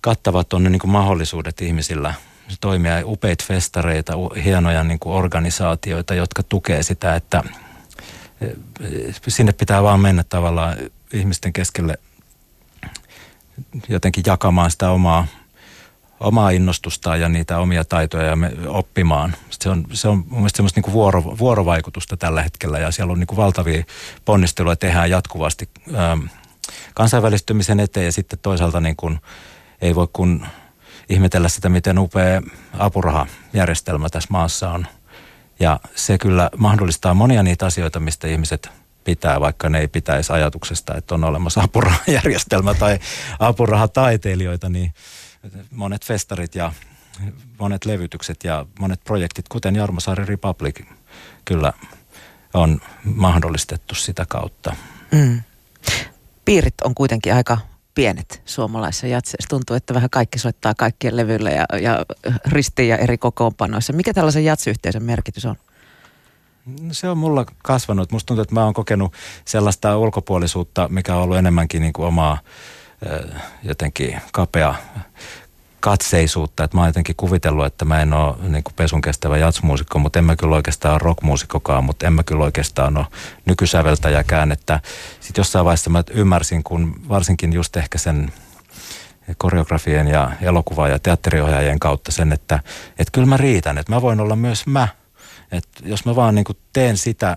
kattavat 0.00 0.52
on 0.52 0.64
ne 0.64 0.70
niin 0.70 0.80
kuin 0.80 0.90
mahdollisuudet 0.90 1.60
ihmisillä– 1.60 2.14
toimia, 2.60 3.02
upeita 3.04 3.44
festareita, 3.44 4.12
hienoja 4.44 4.84
niin 4.84 4.98
kuin 4.98 5.14
organisaatioita, 5.14 6.14
jotka 6.14 6.42
tukee 6.42 6.82
sitä, 6.82 7.14
että 7.14 7.42
sinne 9.28 9.52
pitää 9.52 9.82
vaan 9.82 10.00
mennä 10.00 10.24
tavallaan 10.28 10.76
ihmisten 11.12 11.52
keskelle 11.52 11.98
jotenkin 13.88 14.24
jakamaan 14.26 14.70
sitä 14.70 14.90
omaa, 14.90 15.26
omaa 16.20 16.50
innostusta 16.50 17.16
ja 17.16 17.28
niitä 17.28 17.58
omia 17.58 17.84
taitoja 17.84 18.24
ja 18.24 18.36
me, 18.36 18.52
oppimaan. 18.66 19.34
Se 19.50 19.70
on, 19.70 19.84
se 19.92 20.08
on 20.08 20.18
mun 20.18 20.38
mielestä 20.38 20.56
semmoista 20.56 20.80
niin 20.80 20.92
vuoro, 20.92 21.24
vuorovaikutusta 21.38 22.16
tällä 22.16 22.42
hetkellä 22.42 22.78
ja 22.78 22.90
siellä 22.90 23.12
on 23.12 23.18
niin 23.20 23.26
kuin 23.26 23.36
valtavia 23.36 23.84
ponnisteluja 24.24 24.76
tehdään 24.76 25.10
jatkuvasti 25.10 25.68
ähm, 25.94 26.20
kansainvälistymisen 26.94 27.80
eteen 27.80 28.06
ja 28.06 28.12
sitten 28.12 28.38
toisaalta 28.42 28.80
niin 28.80 28.96
kuin, 28.96 29.20
ei 29.80 29.94
voi 29.94 30.08
kun 30.12 30.46
ihmetellä 31.08 31.48
sitä, 31.48 31.68
miten 31.68 31.98
upea 31.98 32.42
apurahajärjestelmä 32.78 34.08
tässä 34.08 34.28
maassa 34.30 34.70
on. 34.70 34.86
Ja 35.60 35.80
se 35.94 36.18
kyllä 36.18 36.50
mahdollistaa 36.56 37.14
monia 37.14 37.42
niitä 37.42 37.66
asioita, 37.66 38.00
mistä 38.00 38.28
ihmiset 38.28 38.70
pitää, 39.08 39.40
vaikka 39.40 39.68
ne 39.68 39.80
ei 39.80 39.88
pitäisi 39.88 40.32
ajatuksesta, 40.32 40.94
että 40.96 41.14
on 41.14 41.24
olemassa 41.24 41.62
apurahajärjestelmä 41.62 42.74
tai 42.74 42.98
apurahataiteilijoita, 43.38 44.68
niin 44.68 44.92
monet 45.70 46.04
festarit 46.04 46.54
ja 46.54 46.72
monet 47.58 47.84
levytykset 47.84 48.44
ja 48.44 48.66
monet 48.78 49.00
projektit, 49.04 49.48
kuten 49.48 49.76
Jarmosaari 49.76 50.24
Republic, 50.24 50.80
kyllä 51.44 51.72
on 52.54 52.80
mahdollistettu 53.04 53.94
sitä 53.94 54.26
kautta. 54.28 54.76
Mm. 55.12 55.40
Piirit 56.44 56.80
on 56.84 56.94
kuitenkin 56.94 57.34
aika 57.34 57.58
pienet 57.94 58.42
suomalaisissa 58.44 59.06
jatseissa. 59.06 59.48
Tuntuu, 59.48 59.76
että 59.76 59.94
vähän 59.94 60.10
kaikki 60.10 60.38
soittaa 60.38 60.74
kaikkien 60.74 61.16
levyillä 61.16 61.50
ja, 61.50 61.66
ja 61.80 62.04
ristiin 62.46 62.88
ja 62.88 62.96
eri 62.96 63.18
kokoonpanoissa. 63.18 63.92
Mikä 63.92 64.14
tällaisen 64.14 64.44
jatsiyhteisön 64.44 65.02
merkitys 65.02 65.44
on? 65.44 65.56
No 66.80 66.94
se 66.94 67.08
on 67.08 67.18
mulla 67.18 67.46
kasvanut. 67.62 68.12
Musta 68.12 68.26
tuntuu, 68.26 68.42
että 68.42 68.54
mä 68.54 68.64
oon 68.64 68.74
kokenut 68.74 69.12
sellaista 69.44 69.98
ulkopuolisuutta, 69.98 70.88
mikä 70.88 71.14
on 71.14 71.22
ollut 71.22 71.36
enemmänkin 71.36 71.82
niin 71.82 71.92
kuin 71.92 72.06
omaa 72.06 72.38
jotenkin 73.62 74.20
kapea 74.32 74.74
katseisuutta, 75.80 76.64
että 76.64 76.76
mä 76.76 76.80
oon 76.80 76.88
jotenkin 76.88 77.16
kuvitellut, 77.16 77.66
että 77.66 77.84
mä 77.84 78.02
en 78.02 78.12
ole 78.12 78.34
niin 78.48 78.64
kuin 78.64 78.74
pesun 78.74 79.00
kestävä 79.00 79.38
jatsmuusikko, 79.38 79.98
mutta 79.98 80.18
en 80.18 80.24
mä 80.24 80.36
kyllä 80.36 80.56
oikeastaan 80.56 80.92
ole 80.92 81.00
rockmuusikkokaan, 81.02 81.84
mutta 81.84 82.06
en 82.06 82.12
mä 82.12 82.22
kyllä 82.22 82.44
oikeastaan 82.44 82.96
ole 82.96 83.06
nykysäveltäjäkään, 83.44 84.52
että 84.52 84.80
sitten 85.20 85.40
jossain 85.40 85.64
vaiheessa 85.64 85.90
mä 85.90 86.04
ymmärsin, 86.10 86.62
kun 86.62 86.94
varsinkin 87.08 87.52
just 87.52 87.76
ehkä 87.76 87.98
sen 87.98 88.32
koreografien 89.38 90.08
ja 90.08 90.30
elokuva- 90.42 90.88
ja 90.88 90.98
teatteriohjaajien 90.98 91.78
kautta 91.78 92.12
sen, 92.12 92.32
että, 92.32 92.60
että 92.98 93.12
kyllä 93.12 93.26
mä 93.26 93.36
riitän, 93.36 93.78
että 93.78 93.92
mä 93.92 94.02
voin 94.02 94.20
olla 94.20 94.36
myös 94.36 94.66
mä, 94.66 94.88
että 95.52 95.82
jos 95.84 96.04
mä 96.04 96.16
vaan 96.16 96.34
niin 96.34 96.44
kuin 96.44 96.58
teen 96.72 96.96
sitä, 96.96 97.36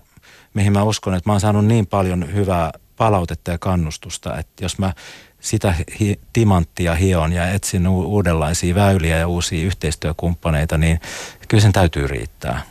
mihin 0.54 0.72
mä 0.72 0.82
uskon, 0.82 1.14
että 1.14 1.28
mä 1.30 1.32
oon 1.32 1.40
saanut 1.40 1.66
niin 1.66 1.86
paljon 1.86 2.34
hyvää 2.34 2.70
palautetta 2.96 3.50
ja 3.50 3.58
kannustusta, 3.58 4.38
että 4.38 4.64
jos 4.64 4.78
mä 4.78 4.92
sitä 5.40 5.74
hi- 6.00 6.20
timanttia 6.32 6.94
hion 6.94 7.32
ja 7.32 7.48
etsin 7.50 7.88
u- 7.88 8.02
uudenlaisia 8.04 8.74
väyliä 8.74 9.16
ja 9.18 9.28
uusia 9.28 9.66
yhteistyökumppaneita, 9.66 10.78
niin 10.78 11.00
kyllä 11.48 11.60
sen 11.62 11.72
täytyy 11.72 12.06
riittää. 12.06 12.62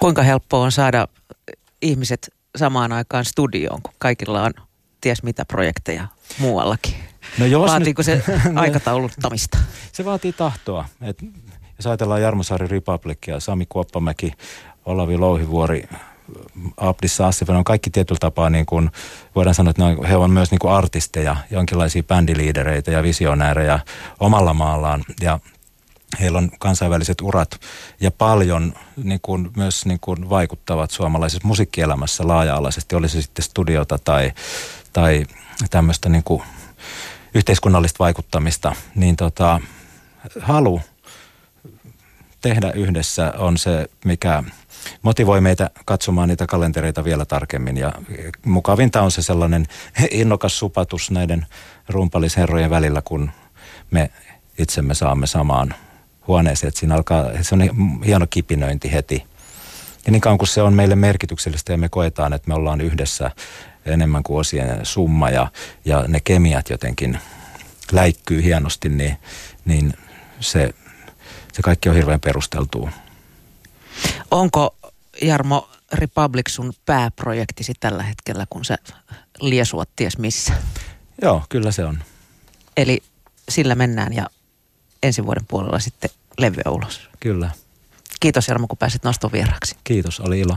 Kuinka 0.00 0.22
helppoa 0.22 0.64
on 0.64 0.72
saada 0.72 1.08
ihmiset 1.82 2.34
samaan 2.56 2.92
aikaan 2.92 3.24
studioon, 3.24 3.82
kun 3.82 3.94
kaikilla 3.98 4.42
on 4.42 4.52
ties 5.00 5.22
mitä 5.22 5.44
projekteja 5.44 6.06
muuallakin? 6.38 6.94
No 7.38 7.46
jos 7.46 7.70
Vaatiiko 7.70 8.02
nyt, 8.06 8.06
se 8.06 8.22
aikatauluttamista? 8.54 9.58
Se 9.92 10.04
vaatii 10.04 10.32
tahtoa. 10.32 10.84
Et 11.02 11.18
jos 11.80 11.86
ajatellaan 11.86 12.22
Jarmosaari 12.22 12.66
Republicia, 12.66 13.40
Sami 13.40 13.66
Kuoppamäki, 13.68 14.32
Olavi 14.86 15.18
Louhivuori, 15.18 15.88
Abdissa 16.76 17.26
Assifan 17.26 17.56
on 17.56 17.64
kaikki 17.64 17.90
tietyllä 17.90 18.18
tapaa 18.18 18.50
niin 18.50 18.66
kuin, 18.66 18.90
voidaan 19.34 19.54
sanoa, 19.54 19.70
että 19.70 20.08
he 20.08 20.16
ovat 20.16 20.32
myös 20.32 20.50
niin 20.50 20.58
kuin 20.58 20.72
artisteja, 20.72 21.36
jonkinlaisia 21.50 22.02
bändiliidereitä 22.02 22.90
ja 22.90 23.02
visionäärejä 23.02 23.78
omalla 24.20 24.54
maallaan. 24.54 25.04
Ja 25.20 25.38
heillä 26.20 26.38
on 26.38 26.50
kansainväliset 26.58 27.20
urat 27.20 27.60
ja 28.00 28.10
paljon 28.10 28.74
niin 29.04 29.20
kuin, 29.22 29.50
myös 29.56 29.86
niin 29.86 30.00
kuin, 30.00 30.30
vaikuttavat 30.30 30.90
suomalaisessa 30.90 31.48
musiikkielämässä 31.48 32.28
laaja-alaisesti, 32.28 32.96
oli 32.96 33.08
se 33.08 33.22
sitten 33.22 33.44
studiota 33.44 33.98
tai, 33.98 34.32
tai 34.92 35.24
tämmöistä 35.70 36.08
niin 36.08 36.24
kuin, 36.24 36.42
yhteiskunnallista 37.34 37.98
vaikuttamista, 37.98 38.74
niin 38.94 39.16
tota, 39.16 39.60
halu 40.40 40.80
tehdä 42.40 42.70
yhdessä 42.70 43.32
on 43.38 43.58
se, 43.58 43.86
mikä 44.04 44.42
motivoi 45.02 45.40
meitä 45.40 45.70
katsomaan 45.84 46.28
niitä 46.28 46.46
kalentereita 46.46 47.04
vielä 47.04 47.24
tarkemmin. 47.24 47.76
Ja 47.76 47.92
mukavinta 48.44 49.02
on 49.02 49.10
se 49.10 49.22
sellainen 49.22 49.66
innokas 50.10 50.58
supatus 50.58 51.10
näiden 51.10 51.46
rumpalisherrojen 51.88 52.70
välillä, 52.70 53.02
kun 53.02 53.30
me 53.90 54.10
itsemme 54.58 54.94
saamme 54.94 55.26
samaan 55.26 55.74
huoneeseen. 56.26 56.68
Että 56.68 56.80
siinä 56.80 56.94
alkaa, 56.94 57.26
se 57.42 57.54
on 57.54 57.60
hieno 58.06 58.26
kipinöinti 58.30 58.92
heti. 58.92 59.24
Ja 60.06 60.12
niin 60.12 60.20
kauan 60.20 60.38
kuin 60.38 60.48
se 60.48 60.62
on 60.62 60.74
meille 60.74 60.96
merkityksellistä 60.96 61.72
ja 61.72 61.78
me 61.78 61.88
koetaan, 61.88 62.32
että 62.32 62.48
me 62.48 62.54
ollaan 62.54 62.80
yhdessä 62.80 63.30
enemmän 63.86 64.22
kuin 64.22 64.40
osien 64.40 64.86
summa 64.86 65.30
ja, 65.30 65.46
ja 65.84 66.04
ne 66.08 66.20
kemiat 66.20 66.70
jotenkin 66.70 67.18
läikkyy 67.92 68.42
hienosti, 68.44 68.88
niin, 68.88 69.16
niin 69.64 69.94
se, 70.40 70.74
se 71.52 71.62
kaikki 71.62 71.88
on 71.88 71.94
hirveän 71.94 72.20
perusteltua. 72.20 72.90
Onko 74.30 74.76
Jarmo 75.22 75.70
Republic 75.92 76.50
sun 76.50 76.72
pääprojektisi 76.86 77.72
tällä 77.80 78.02
hetkellä, 78.02 78.46
kun 78.50 78.64
sä 78.64 78.78
liesuat 79.40 79.88
ties 79.96 80.18
missä? 80.18 80.52
Joo, 81.22 81.44
kyllä 81.48 81.72
se 81.72 81.84
on. 81.84 81.98
Eli 82.76 83.02
sillä 83.48 83.74
mennään 83.74 84.12
ja 84.12 84.26
ensi 85.02 85.26
vuoden 85.26 85.46
puolella 85.46 85.78
sitten 85.78 86.10
levyä 86.38 86.70
ulos. 86.70 87.08
Kyllä. 87.20 87.50
Kiitos 88.20 88.48
Jarmo, 88.48 88.66
kun 88.66 88.78
pääsit 88.78 89.04
noston 89.04 89.32
vieraaksi. 89.32 89.76
Kiitos, 89.84 90.20
oli 90.20 90.40
ilo. 90.40 90.56